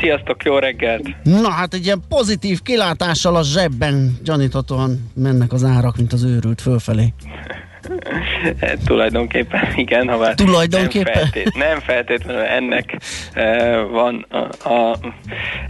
[0.00, 1.08] Sziasztok, jó reggelt!
[1.22, 6.60] Na hát egy ilyen pozitív kilátással a zsebben gyaníthatóan mennek az árak, mint az őrült
[6.60, 7.12] fölfelé.
[8.60, 11.12] Hát, tulajdonképpen igen, ha már Tulajdonképpen?
[11.14, 12.98] Nem, feltét, nem feltétlenül ennek
[13.90, 14.96] van a, a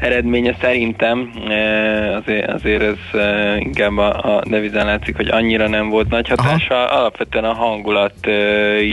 [0.00, 5.88] eredménye szerintem, e, azért, azért ez e, inkább a, a devizán látszik, hogy annyira nem
[5.88, 6.74] volt nagy hatása.
[6.74, 6.98] Aha.
[6.98, 8.26] Alapvetően a hangulat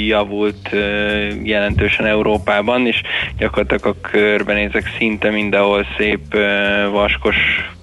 [0.08, 0.70] javult
[1.44, 3.02] jelentősen Európában, és
[3.38, 6.34] gyakorlatilag a körbenézek szinte mindenhol szép
[6.92, 7.36] vaskos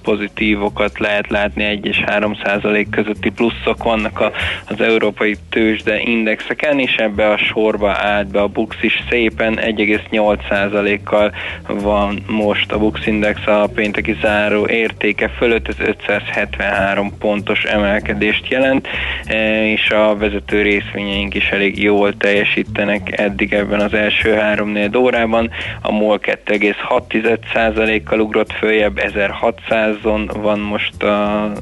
[0.03, 4.33] pozitívokat lehet látni, 1 és 3 százalék közötti pluszok vannak a,
[4.69, 10.49] az európai tőzsde indexeken, és ebbe a sorba állt be a Bux is szépen 1,8
[10.49, 11.35] százalékkal
[11.67, 18.89] van most a Bux Index a pénteki záró értéke fölött, ez 573 pontos emelkedést jelent,
[19.27, 25.51] e, és a vezető részvényeink is elég jól teljesítenek eddig ebben az első 3-4 órában.
[25.83, 31.03] A MOL 2,6 százalékkal ugrott följebb, 1600 százon van most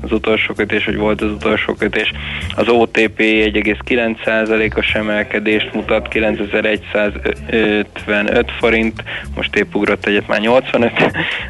[0.02, 2.12] az utolsó kötés, vagy volt az utolsó kötés.
[2.56, 9.04] Az OTP 1,9%-os emelkedést mutat, 9155 forint,
[9.34, 10.92] most épp ugrott egyet már 85.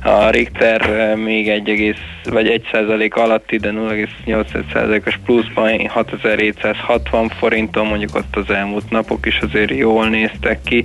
[0.03, 8.37] A Richter még 1, vagy 1 százalék alatti, de 0,8%-os pluszban 6760 forinton, mondjuk ott
[8.37, 10.85] az elmúlt napok is azért jól néztek ki,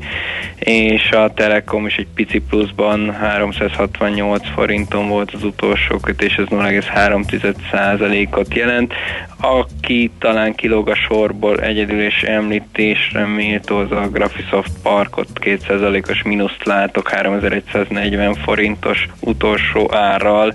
[0.60, 6.46] és a Telekom is egy pici pluszban 368 forinton volt az utolsó utolsó kötés az
[6.50, 8.94] 0,3%-ot jelent.
[9.38, 16.64] Aki talán kilóg a sorból egyedül és említésre méltó az a Graphisoft Parkot 2%-os mínuszt
[16.64, 20.54] látok 3140 forintos utolsó árral.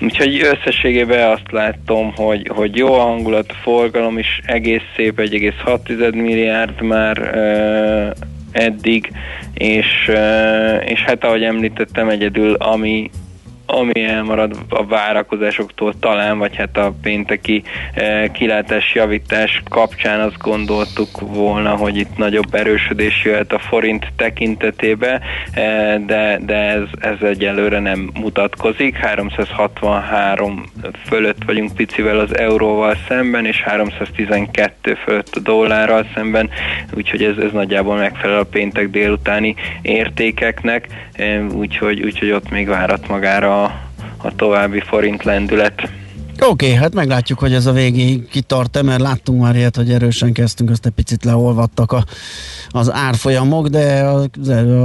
[0.00, 6.14] Úgyhogy összességében azt látom, hogy, hogy jó a hangulat, a forgalom is egész szép, 1,6
[6.14, 7.16] milliárd már
[8.52, 9.12] eddig,
[9.54, 10.10] és,
[10.84, 13.10] és hát ahogy említettem, egyedül ami
[13.70, 17.62] ami elmarad a várakozásoktól talán, vagy hát a pénteki
[17.94, 25.20] eh, kilátás javítás kapcsán azt gondoltuk volna, hogy itt nagyobb erősödés jöhet a forint tekintetébe,
[25.52, 28.96] eh, de, de ez, ez egyelőre nem mutatkozik.
[28.96, 30.64] 363
[31.06, 36.50] fölött vagyunk picivel az euróval szemben, és 312 fölött a dollárral szemben,
[36.94, 40.86] úgyhogy ez, ez nagyjából megfelel a péntek délutáni értékeknek,
[41.54, 43.64] úgyhogy, úgyhogy ott még várat magára
[44.22, 45.90] a, további forint lendület.
[46.42, 50.32] Oké, okay, hát meglátjuk, hogy ez a végéig kitart mert láttunk már ilyet, hogy erősen
[50.32, 52.04] kezdtünk, azt egy picit leolvadtak a,
[52.68, 54.26] az árfolyamok, de a,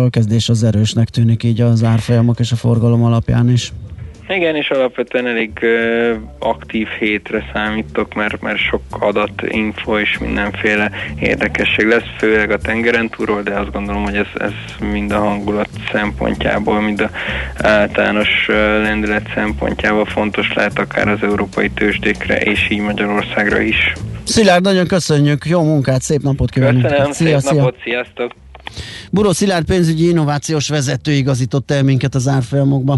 [0.03, 3.73] a kezdés az erősnek tűnik így az árfolyamok és a forgalom alapján is.
[4.29, 5.59] Igen, és alapvetően elég
[6.39, 13.09] aktív hétre számítok, mert, mert sok adat, info és mindenféle érdekesség lesz, főleg a tengeren
[13.09, 14.51] túról, de azt gondolom, hogy ez, ez
[14.91, 17.09] mind a hangulat szempontjából, mind a
[17.57, 18.45] általános
[18.81, 23.93] lendület szempontjából fontos lehet akár az európai tőzsdékre, és így Magyarországra is.
[24.23, 26.83] Szilárd, nagyon köszönjük, jó munkát, szép napot kívánunk!
[26.83, 27.59] Köszönöm, szia, szép szia.
[27.59, 28.31] napot, sziasztok!
[29.11, 32.97] Buró Szilárd pénzügyi innovációs vezető igazított el minket az árfolyamokba.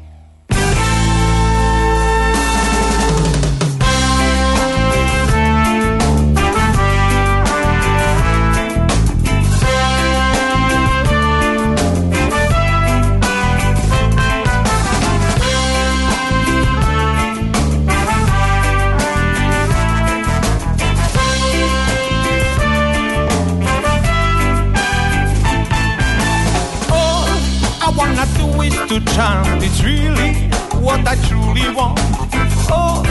[31.11, 31.99] I truly want.
[32.71, 33.03] All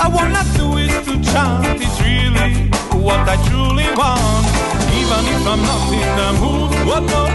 [0.00, 1.82] I wanna do is to chant.
[1.84, 4.48] It's really what I truly want.
[4.96, 7.28] Even if I'm not in the mood, what no?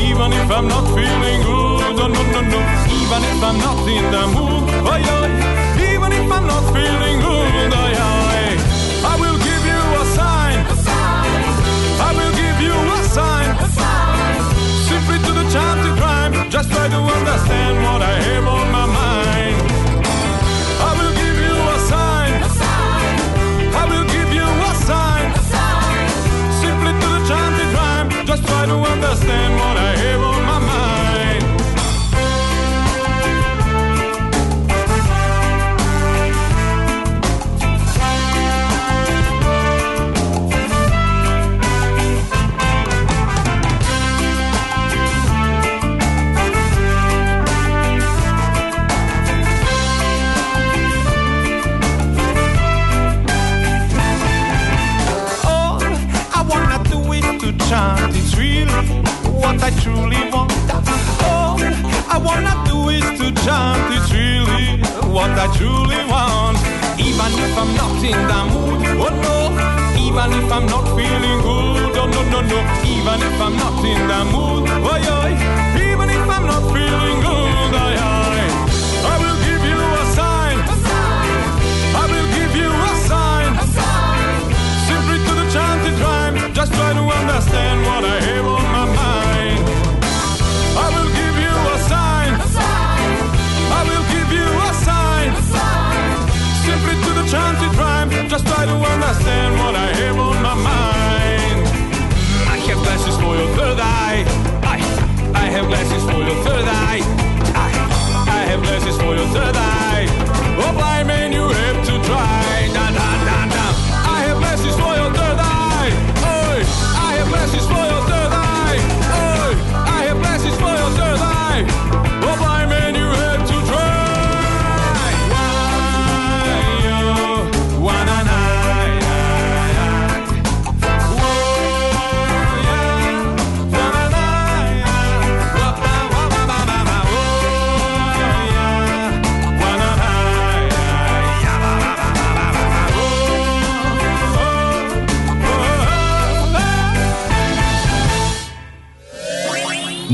[0.00, 2.60] Even if I'm not feeling good, no, no, no, no.
[2.96, 5.92] Even if I'm not in the mood, oh, yeah.
[5.92, 9.10] Even if I'm not feeling good, oh, yeah.
[9.12, 10.64] I will give you a sign.
[10.64, 11.44] A sign.
[12.08, 13.50] I will give you a sign.
[13.52, 14.40] A sign.
[14.88, 16.48] Simply to the chanted rhyme.
[16.48, 18.87] Just try to understand what I have on my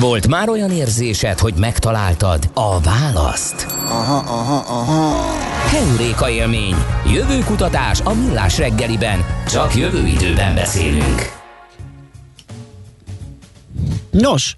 [0.05, 3.66] Volt már olyan érzésed, hogy megtaláltad a választ?
[3.84, 5.32] Aha, aha, aha.
[5.68, 6.74] Heuréka élmény.
[7.12, 9.24] Jövőkutatás a millás reggeliben.
[9.48, 11.32] Csak jövő időben beszélünk.
[14.11, 14.57] Nos,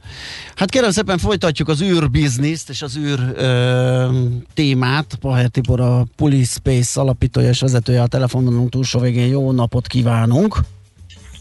[0.54, 4.08] hát kérem szépen folytatjuk az űrbizniszt és az űr ö,
[4.54, 5.16] témát.
[5.20, 9.26] Paher Tibor a Police Space alapítója és vezetője a telefonunk túlsó végén.
[9.26, 10.58] Jó napot kívánunk!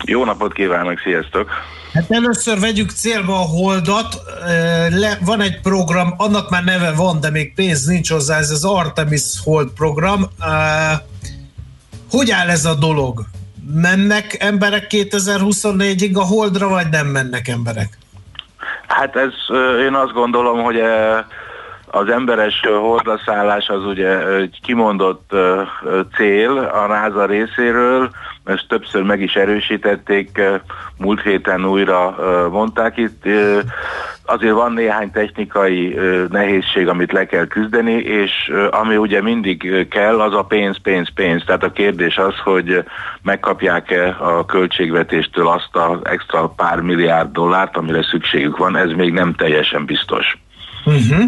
[0.06, 1.50] Jó napot kívánok, sziasztok!
[1.94, 4.22] Hát először vegyük célba a holdat.
[4.90, 8.66] Le, van egy program, annak már neve van, de még pénz nincs hozzá, ez az
[8.66, 10.22] Artemis Hold program.
[12.12, 13.22] Hogy áll ez a dolog?
[13.74, 17.98] Mennek emberek 2024-ig a holdra, vagy nem mennek emberek?
[18.88, 19.34] Hát ez,
[19.86, 20.80] én azt gondolom, hogy
[21.86, 25.32] az emberes hordaszállás az ugye egy kimondott
[26.16, 28.10] cél a NASA részéről,
[28.46, 30.42] ezt többször meg is erősítették,
[30.98, 32.16] múlt héten újra
[32.52, 33.24] mondták itt.
[34.26, 38.32] Azért van néhány technikai nehézség, amit le kell küzdeni, és
[38.72, 41.44] ami ugye mindig kell, az a pénz, pénz, pénz.
[41.46, 42.84] Tehát a kérdés az, hogy
[43.22, 49.34] megkapják-e a költségvetéstől azt az extra pár milliárd dollárt, amire szükségük van, ez még nem
[49.34, 50.38] teljesen biztos.
[50.86, 51.24] Uh-huh.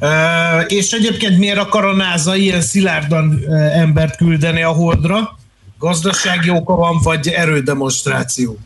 [0.00, 5.40] Uh, és egyébként miért akar a NASA ilyen szilárdan uh, embert küldeni a holdra?
[5.82, 8.56] Gazdasági oka van, vagy erődemonstráció?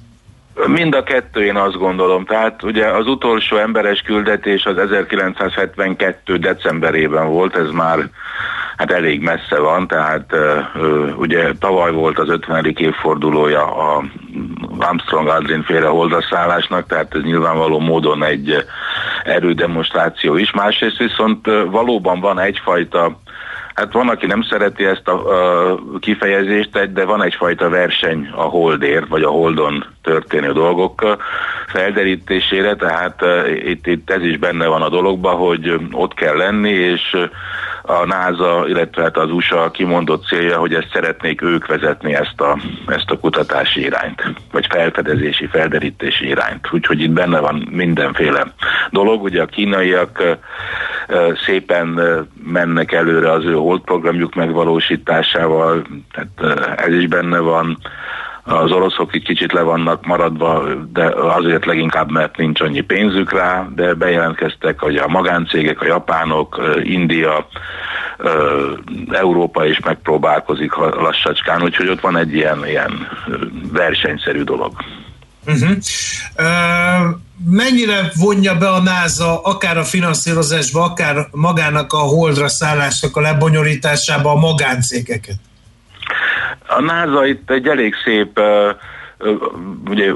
[0.66, 2.24] Mind a kettő én azt gondolom.
[2.24, 6.36] Tehát ugye az utolsó emberes küldetés az 1972.
[6.38, 8.10] decemberében volt, ez már
[8.76, 10.34] hát elég messze van, tehát
[11.16, 12.74] ugye tavaly volt az 50.
[12.76, 14.04] évfordulója a
[14.78, 18.64] Armstrong Aldrin féle holdaszállásnak, tehát ez nyilvánvaló módon egy
[19.24, 20.52] erődemonstráció is.
[20.52, 23.20] Másrészt viszont valóban van egyfajta
[23.76, 25.12] Hát van, aki nem szereti ezt a,
[25.70, 31.16] a kifejezést, de van egyfajta verseny a holdért, vagy a holdon történő dolgok
[31.66, 36.70] felderítésére, tehát uh, itt, itt ez is benne van a dologban, hogy ott kell lenni,
[36.70, 37.16] és
[37.86, 42.58] a NASA, illetve hát az USA kimondott célja, hogy ezt szeretnék ők vezetni ezt a,
[42.86, 44.22] ezt a kutatási irányt,
[44.52, 46.72] vagy felfedezési, felderítési irányt.
[46.72, 48.46] Úgyhogy itt benne van mindenféle
[48.90, 49.22] dolog.
[49.22, 50.22] Ugye a kínaiak
[51.44, 52.00] szépen
[52.44, 55.82] mennek előre az ő hold programjuk megvalósításával,
[56.12, 57.78] tehát ez is benne van.
[58.48, 63.68] Az oroszok egy kicsit le vannak maradva, de azért leginkább, mert nincs annyi pénzük rá,
[63.74, 67.48] de bejelentkeztek, hogy a magáncégek, a japánok, India,
[69.10, 73.08] Európa is megpróbálkozik lassacskán, úgyhogy ott van egy ilyen, ilyen
[73.72, 74.72] versenyszerű dolog.
[75.46, 75.70] Uh-huh.
[76.38, 83.20] Uh, mennyire vonja be a NASA akár a finanszírozásba, akár magának a holdra szállásnak a
[83.20, 85.36] lebonyolításába a magáncégeket?
[86.66, 88.40] A NASA itt egy elég szép
[89.88, 90.12] ugye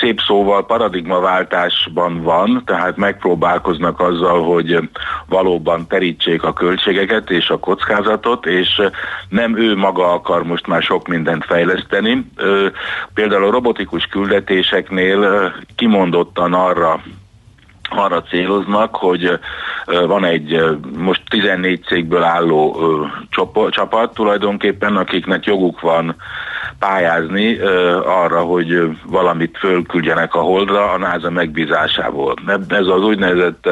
[0.00, 4.88] szép szóval paradigmaváltásban van, tehát megpróbálkoznak azzal, hogy
[5.26, 8.82] valóban terítsék a költségeket és a kockázatot, és
[9.28, 12.30] nem ő maga akar most már sok mindent fejleszteni.
[13.14, 17.00] Például a robotikus küldetéseknél kimondottan arra
[17.88, 19.38] arra céloznak, hogy
[19.84, 20.60] van egy
[20.96, 22.76] most 14 cégből álló
[23.70, 26.16] csapat tulajdonképpen, akiknek joguk van
[26.78, 27.58] pályázni
[28.04, 32.34] arra, hogy valamit fölküldjenek a holdra a NASA megbízásából.
[32.68, 33.68] Ez az úgynevezett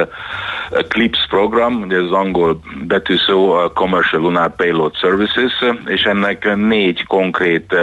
[0.89, 5.53] CLIPS program, ugye az angol betűszó a Commercial Lunar Payload Services,
[5.87, 7.75] és ennek négy konkrét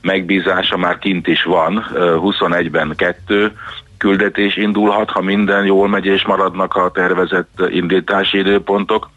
[0.00, 3.52] megbízása már kint is van, 21-ben kettő,
[3.98, 9.08] küldetés indulhat, ha minden jól megy és maradnak a tervezett indítási időpontok.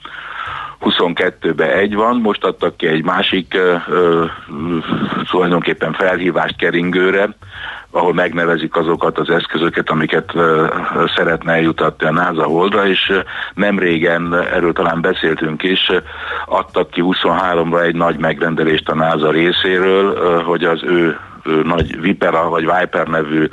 [0.82, 4.26] 22-ben egy van, most adtak ki egy másik ö, ö,
[5.30, 7.30] tulajdonképpen felhívást keringőre,
[7.92, 10.66] ahol megnevezik azokat az eszközöket, amiket ö,
[11.16, 13.14] szeretne eljutatni a NASA Holdra, és
[13.54, 15.92] nem régen, erről talán beszéltünk is,
[16.46, 22.50] adtak ki 23-ra egy nagy megrendelést a NASA részéről, hogy az ő ö, nagy Vipera
[22.50, 23.50] vagy Viper nevű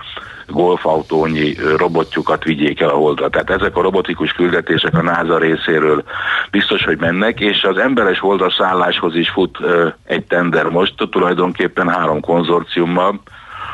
[0.47, 3.29] golfautónyi robotjukat vigyék el a holdra.
[3.29, 6.03] Tehát ezek a robotikus küldetések a NASA részéről
[6.51, 9.59] biztos, hogy mennek, és az emberes holdra szálláshoz is fut
[10.05, 13.21] egy tender most, tulajdonképpen három konzorciummal,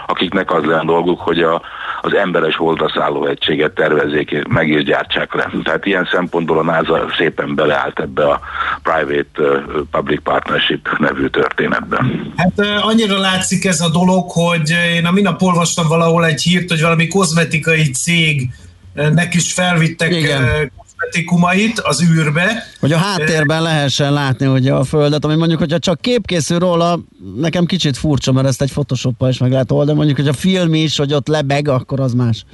[0.06, 1.62] akiknek az lenne dolguk, hogy a,
[2.00, 5.50] az emberes holdra szálló egységet tervezzék, meg is gyártsák le.
[5.64, 8.40] Tehát ilyen szempontból a NASA szépen beleállt ebbe a
[8.82, 12.04] Private Public Partnership nevű történetbe.
[12.36, 16.80] Hát annyira látszik ez a dolog, hogy én a minap olvastam valahol egy hírt, hogy
[16.80, 20.70] valami kozmetikai cégnek is felvittek Igen.
[21.02, 22.66] Eh, kozmetikumait az űrbe.
[22.80, 27.00] Hogy a háttérben lehessen látni ugye a Földet, ami mondjuk, hogyha csak kép készül róla,
[27.36, 30.74] nekem kicsit furcsa, mert ezt egy Photoshoppal is meg lehet oldani, mondjuk, hogy a film
[30.74, 32.44] is, hogy ott lebeg, akkor az más.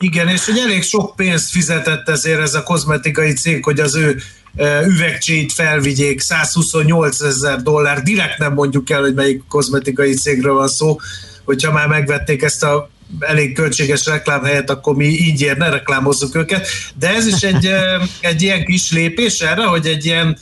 [0.00, 4.16] Igen, és hogy elég sok pénzt fizetett ezért ez a kozmetikai cég, hogy az ő
[4.56, 10.68] eh, üvegcsét felvigyék, 128 ezer dollár, direkt nem mondjuk el, hogy melyik kozmetikai cégről van
[10.68, 10.98] szó,
[11.44, 12.90] hogyha már megvették ezt a
[13.20, 16.66] elég költséges reklámhelyet, akkor mi ingyen ne reklámozzuk őket,
[16.98, 17.70] de ez is egy,
[18.30, 20.38] egy ilyen kis lépés erre, hogy egy ilyen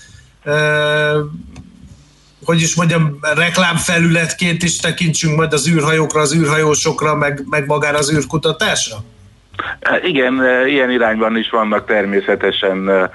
[2.45, 8.13] hogy is mondjam, reklámfelületként is tekintsünk majd az űrhajókra, az űrhajósokra, meg, meg magára az
[8.13, 8.97] űrkutatásra?
[9.81, 13.11] Hát Igen, ilyen irányban is vannak természetesen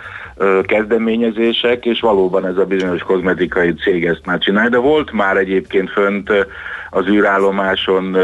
[0.63, 5.89] kezdeményezések, és valóban ez a bizonyos kozmetikai cég ezt már csinálja, de volt már egyébként
[5.89, 6.31] fönt
[6.89, 8.17] az űrállomáson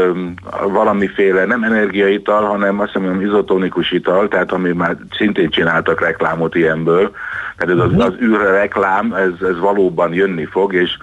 [0.68, 7.12] valamiféle, nem energiaital, hanem azt hiszem izotonikus ital, tehát ami már szintén csináltak reklámot ilyenből.
[7.56, 10.96] Tehát ez az, az űrreklám, ez, ez valóban jönni fog, és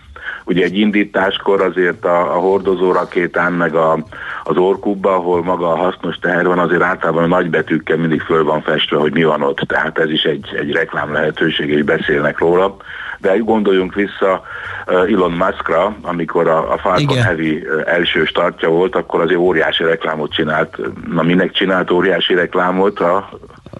[0.45, 3.97] ugye egy indításkor azért a, a hordozó rakétán, meg a,
[4.43, 8.61] az orkubba, ahol maga a hasznos teher van, azért általában a nagybetűkkel mindig föl van
[8.61, 9.57] festve, hogy mi van ott.
[9.57, 12.75] Tehát ez is egy, egy reklám lehetőség, és beszélnek róla.
[13.17, 14.41] De gondoljunk vissza
[14.87, 17.23] uh, Elon Muskra, amikor a, a Falcon Igen.
[17.23, 20.77] Heavy uh, első startja volt, akkor azért óriási reklámot csinált.
[21.11, 22.99] Na minek csinált óriási reklámot?
[22.99, 23.29] A,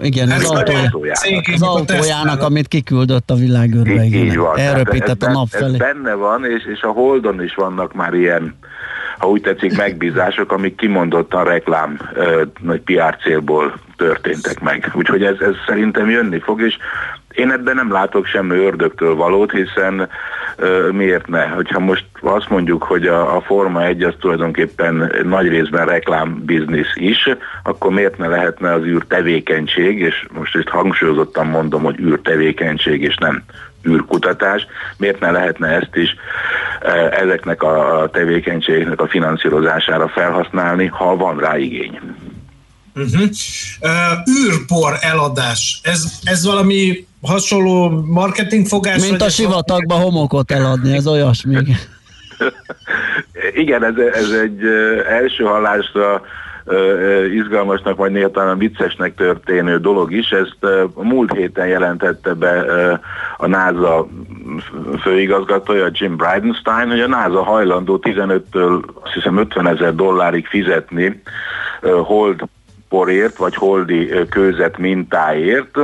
[0.02, 0.96] Igen, az, autójának.
[1.54, 4.04] az autójának, amit kiküldött a világőrbe.
[4.04, 4.26] Így, igen.
[4.26, 4.58] így van.
[4.58, 5.78] Elröpített a nap felé.
[5.78, 8.56] benne van, és, és a Holdon is vannak már ilyen,
[9.18, 14.92] ha úgy tetszik, megbízások, amik kimondottan reklám ö, nagy PR célból történtek meg.
[14.94, 16.78] Úgyhogy ez, ez szerintem jönni fog, és
[17.36, 20.10] én ebben nem látok semmi ördögtől valót, hiszen
[20.56, 21.48] ö, miért ne?
[21.48, 27.30] Hogyha most azt mondjuk, hogy a, a Forma 1 az tulajdonképpen nagy részben reklámbiznisz is,
[27.64, 33.44] akkor miért ne lehetne az űrtevékenység, és most itt hangsúlyozottan mondom, hogy űrtevékenység, és nem
[33.88, 34.68] űrkutatás,
[34.98, 36.16] miért ne lehetne ezt is
[37.12, 42.00] ezeknek a tevékenységeknek a finanszírozására felhasználni, ha van rá igény.
[42.96, 43.30] Uh-huh.
[43.82, 43.90] Uh,
[44.46, 45.80] űrpor eladás.
[45.84, 49.02] Ez, ez valami hasonló marketingfogás?
[49.02, 51.56] Mint vagy a sivatagba homokot eladni, ez olyasmi.
[53.54, 54.60] Igen, ez, ez egy
[55.10, 56.22] első hallásra
[57.34, 60.30] izgalmasnak, vagy néha talán viccesnek történő dolog is.
[60.30, 60.58] Ezt
[60.94, 62.64] múlt héten jelentette be
[63.38, 64.08] a NASA
[65.02, 71.22] főigazgatója, Jim Bridenstine, hogy a NASA hajlandó 15-től azt hiszem 50 ezer dollárig fizetni
[72.04, 72.42] hold
[72.90, 75.78] porért, vagy holdi kőzet mintáért,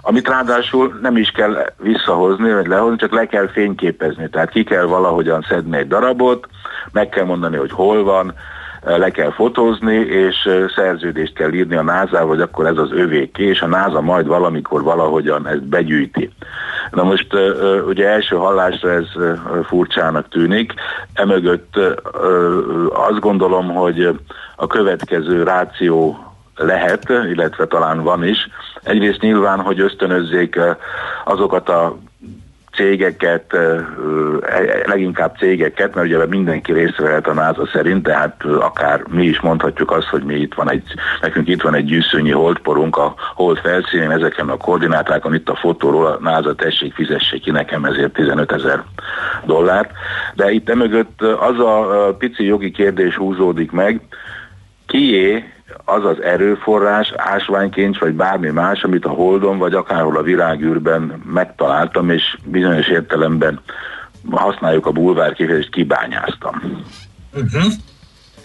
[0.00, 4.28] amit ráadásul nem is kell visszahozni, vagy lehozni, csak le kell fényképezni.
[4.28, 6.46] Tehát ki kell valahogyan szedni egy darabot,
[6.92, 8.34] meg kell mondani, hogy hol van,
[8.82, 13.60] le kell fotózni, és szerződést kell írni a NASA, vagy akkor ez az övéké, és
[13.60, 16.30] a NASA majd valamikor valahogyan ezt begyűjti.
[16.90, 17.26] Na most
[17.86, 19.06] ugye első hallásra ez
[19.64, 20.74] furcsának tűnik,
[21.12, 21.76] emögött
[22.92, 24.18] azt gondolom, hogy
[24.56, 26.25] a következő ráció
[26.56, 28.48] lehet, illetve talán van is.
[28.82, 30.70] Egyrészt nyilván, hogy ösztönözzék ö,
[31.24, 31.98] azokat a
[32.76, 34.36] cégeket, ö, ö,
[34.86, 39.90] leginkább cégeket, mert ugye mindenki részt vehet a NASA szerint, tehát akár mi is mondhatjuk
[39.90, 40.82] azt, hogy mi itt van egy,
[41.20, 46.06] nekünk itt van egy gyűszőnyi holdporunk a hold felszínén, ezeken a koordinátákon, itt a fotóról,
[46.06, 48.84] a NASA tessék, fizessék ki nekem ezért 15 ezer
[49.44, 49.90] dollárt.
[50.34, 54.00] De itt emögött az a pici jogi kérdés húzódik meg,
[54.86, 55.44] kié
[55.84, 62.10] az az erőforrás, ásványkincs, vagy bármi más, amit a Holdon, vagy akárhol a világűrben megtaláltam,
[62.10, 63.60] és bizonyos értelemben
[64.30, 66.84] használjuk a bulvár kifejezést, kibányáztam.
[67.34, 67.72] Uh-huh.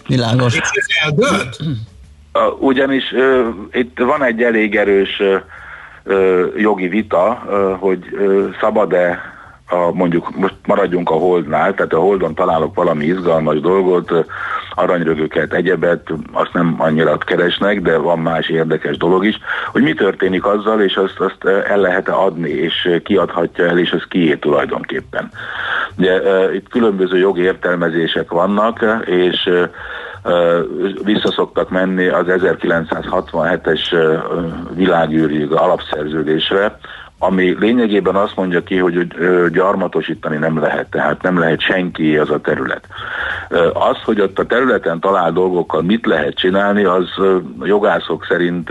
[0.08, 0.56] Világos.
[0.56, 1.58] És ez eldőlt?
[2.60, 5.22] Ugyanis uh, itt van egy elég erős
[6.06, 9.20] uh, jogi vita, uh, hogy uh, szabad-e
[9.72, 14.12] a, mondjuk most maradjunk a Holdnál, tehát a Holdon találok valami izgalmas dolgot,
[14.76, 19.40] aranyrögöket, egyebet, azt nem annyira keresnek, de van más érdekes dolog is,
[19.72, 24.04] hogy mi történik azzal, és azt, azt el lehet-e adni, és kiadhatja el, és az
[24.10, 25.32] kié tulajdonképpen.
[25.98, 26.22] Ugye
[26.54, 29.70] itt különböző jogi értelmezések vannak, és uh,
[30.24, 30.62] Ö,
[31.04, 34.18] vissza szoktak menni az 1967-es ö,
[34.76, 36.78] világűri alapszerződésre,
[37.24, 39.08] ami lényegében azt mondja ki, hogy
[39.52, 42.88] gyarmatosítani nem lehet, tehát nem lehet senki az a terület.
[43.74, 47.10] Az, hogy ott a területen talál dolgokkal mit lehet csinálni, az
[47.64, 48.70] jogászok szerint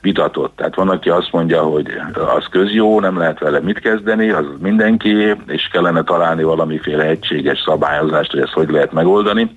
[0.00, 0.56] vitatott.
[0.56, 2.00] Tehát van, aki azt mondja, hogy
[2.36, 8.30] az közjó, nem lehet vele mit kezdeni, az mindenki, és kellene találni valamiféle egységes szabályozást,
[8.30, 9.52] hogy ezt hogy lehet megoldani.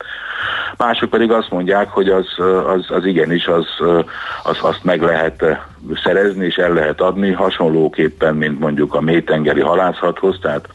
[0.77, 2.27] Mások pedig azt mondják, hogy az,
[2.75, 3.67] az, az igenis, az,
[4.43, 5.43] az, azt meg lehet
[6.03, 10.69] szerezni és el lehet adni, hasonlóképpen, mint mondjuk a mélytengeri halászathoz, tehát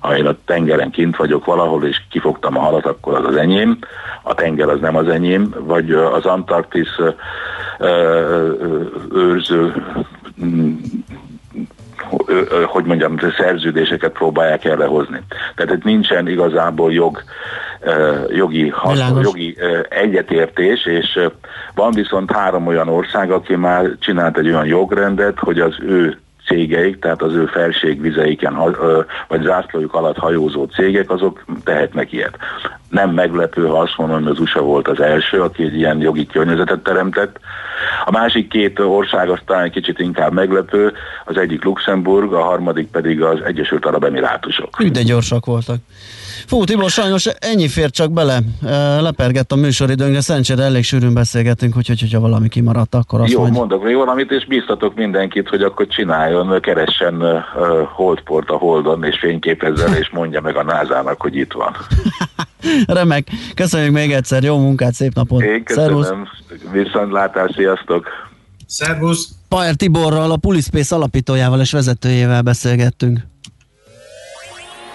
[0.00, 3.78] ha én a tengeren kint vagyok valahol, és kifogtam a halat, akkor az az enyém,
[4.22, 6.98] a tenger az nem az enyém, vagy az Antarktisz
[9.12, 9.74] őrző
[12.66, 15.22] hogy mondjam, szerződéseket próbálják erre hozni.
[15.54, 17.22] Tehát itt nincsen igazából jog,
[18.28, 19.56] jogi, haszon, jogi
[19.88, 21.18] egyetértés, és
[21.74, 26.98] van viszont három olyan ország, aki már csinált egy olyan jogrendet, hogy az ő cégeik,
[26.98, 28.76] tehát az ő felségvizeiken
[29.28, 32.36] vagy zászlójuk alatt hajózó cégek, azok tehetnek ilyet.
[32.88, 36.26] Nem meglepő, ha azt mondom, hogy az USA volt az első, aki egy ilyen jogi
[36.26, 37.40] környezetet teremtett.
[38.04, 40.92] A másik két ország az talán kicsit inkább meglepő,
[41.24, 44.76] az egyik Luxemburg, a harmadik pedig az Egyesült Arab Emirátusok.
[44.76, 45.76] Hű, de gyorsak voltak.
[46.46, 48.38] Fú, Tibor, sajnos ennyi fér csak bele.
[49.00, 53.52] Lepergett a műsoridőnkre, szerencsére elég sűrűn beszélgetünk, úgyhogy hogyha valami kimaradt, akkor azt Jó, majd...
[53.52, 57.38] mondok még valamit, és biztatok mindenkit, hogy akkor csináljon, keressen uh,
[57.92, 61.76] holdport a holdon, és fényképezzen, és mondja meg a názának, hogy itt van.
[62.96, 63.28] Remek.
[63.54, 65.42] Köszönjük még egyszer, jó munkát, szép napot.
[65.42, 66.06] Én Szervusz.
[66.06, 66.28] köszönöm,
[66.72, 68.06] viszontlátás, sziasztok!
[68.66, 69.28] Szervusz!
[69.48, 73.18] Pajer Tiborral, a Pulispace alapítójával és vezetőjével beszélgettünk.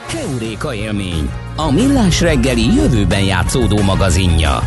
[0.09, 4.59] Keuréka élmény, a millás reggeli jövőben játszódó magazinja.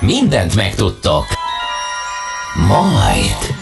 [0.00, 1.24] Mindent megtudtok.
[2.68, 3.59] Majd.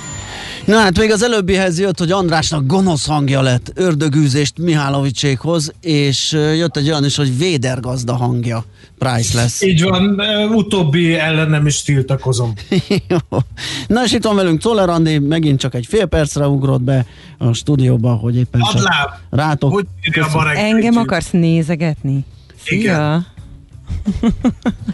[0.68, 6.76] Na hát még az előbbihez jött, hogy Andrásnak gonosz hangja lett ördögűzést Mihálowicsékhoz, és jött
[6.76, 8.64] egy olyan is, hogy Védergazda hangja.
[8.98, 9.62] Price lesz.
[9.62, 10.20] Így van,
[10.54, 12.52] utóbbi ellen nem is tiltakozom.
[13.08, 13.38] Jó.
[13.86, 17.06] Na és itt van velünk Czoller Andi, megint csak egy fél percre ugrott be
[17.38, 19.08] a stúdióba, hogy éppen csak Adláb!
[19.30, 19.72] rátok.
[19.72, 20.56] Hogy írja a barek?
[20.56, 22.24] Engem akarsz nézegetni?
[22.64, 22.78] Szia!
[22.78, 23.26] Igen.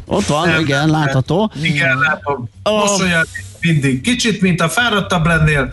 [0.07, 1.51] Ott van, Nem, igen, nem, látható.
[1.63, 2.49] Igen, látom.
[2.63, 3.01] Oh.
[3.65, 4.01] Mindig.
[4.01, 5.73] Kicsit, mint a fáradtabb lennél,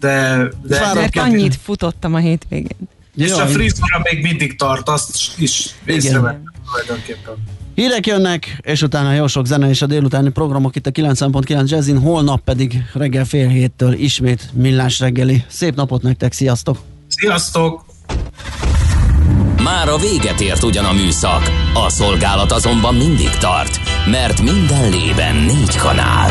[0.00, 0.48] de...
[0.62, 2.88] de Mert annyit futottam a hétvégén.
[3.16, 3.40] és Jaj.
[3.40, 7.34] a frizura még mindig tart, azt is észrevettem tulajdonképpen.
[7.74, 11.98] Hírek jönnek, és utána jó sok zene és a délutáni programok itt a 90.9 Jazzin,
[11.98, 15.44] holnap pedig reggel fél héttől ismét millás reggeli.
[15.48, 16.78] Szép napot nektek, sziasztok!
[17.08, 17.84] Sziasztok!
[19.62, 25.36] Már a véget ért ugyan a műszak, a szolgálat azonban mindig tart, mert minden lében
[25.36, 26.30] négy kanál.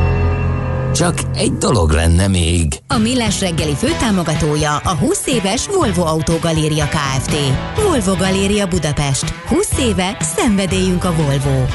[0.95, 2.67] Csak egy dolog lenne még.
[2.87, 7.35] A Millás reggeli főtámogatója a 20 éves Volvo Autógaléria Kft.
[7.75, 9.29] Volvo Galéria Budapest.
[9.47, 11.65] 20 éve szenvedélyünk a Volvo.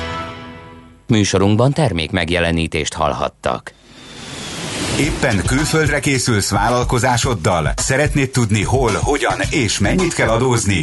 [1.06, 3.72] Műsorunkban termék megjelenítést hallhattak.
[4.98, 7.72] Éppen külföldre készülsz vállalkozásoddal?
[7.76, 10.82] Szeretnéd tudni hol, hogyan és mennyit kell adózni?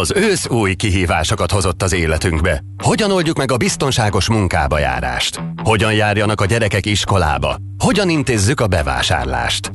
[0.00, 2.62] Az ősz új kihívásokat hozott az életünkbe.
[2.82, 5.40] Hogyan oldjuk meg a biztonságos munkába járást?
[5.62, 7.56] Hogyan járjanak a gyerekek iskolába?
[7.78, 9.72] Hogyan intézzük a bevásárlást?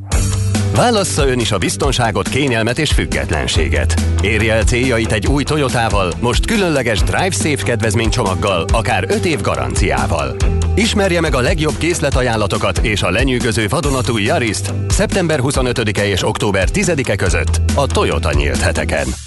[0.75, 4.01] Válassza ön is a biztonságot, kényelmet és függetlenséget.
[4.21, 10.35] Érje el céljait egy új Toyotával, most különleges Drive Safe kedvezménycsomaggal, akár 5 év garanciával.
[10.75, 17.15] Ismerje meg a legjobb készletajánlatokat és a lenyűgöző vadonatúj Yariszt szeptember 25-e és október 10-e
[17.15, 19.26] között a Toyota nyílt heteken.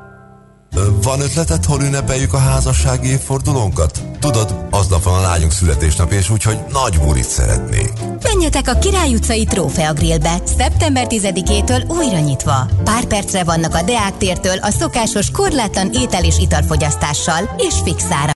[1.01, 4.01] Van ötleted, hol ünnepeljük a házassági évfordulónkat?
[4.19, 7.93] Tudod, aznap van a lányunk születésnap, és úgyhogy nagy bulit szeretnék.
[8.23, 12.69] Menjetek a Király utcai Trófea Grillbe, szeptember 10-től újra nyitva.
[12.83, 18.29] Pár percre vannak a Deák tértől a szokásos korlátlan étel és italfogyasztással, és fixára.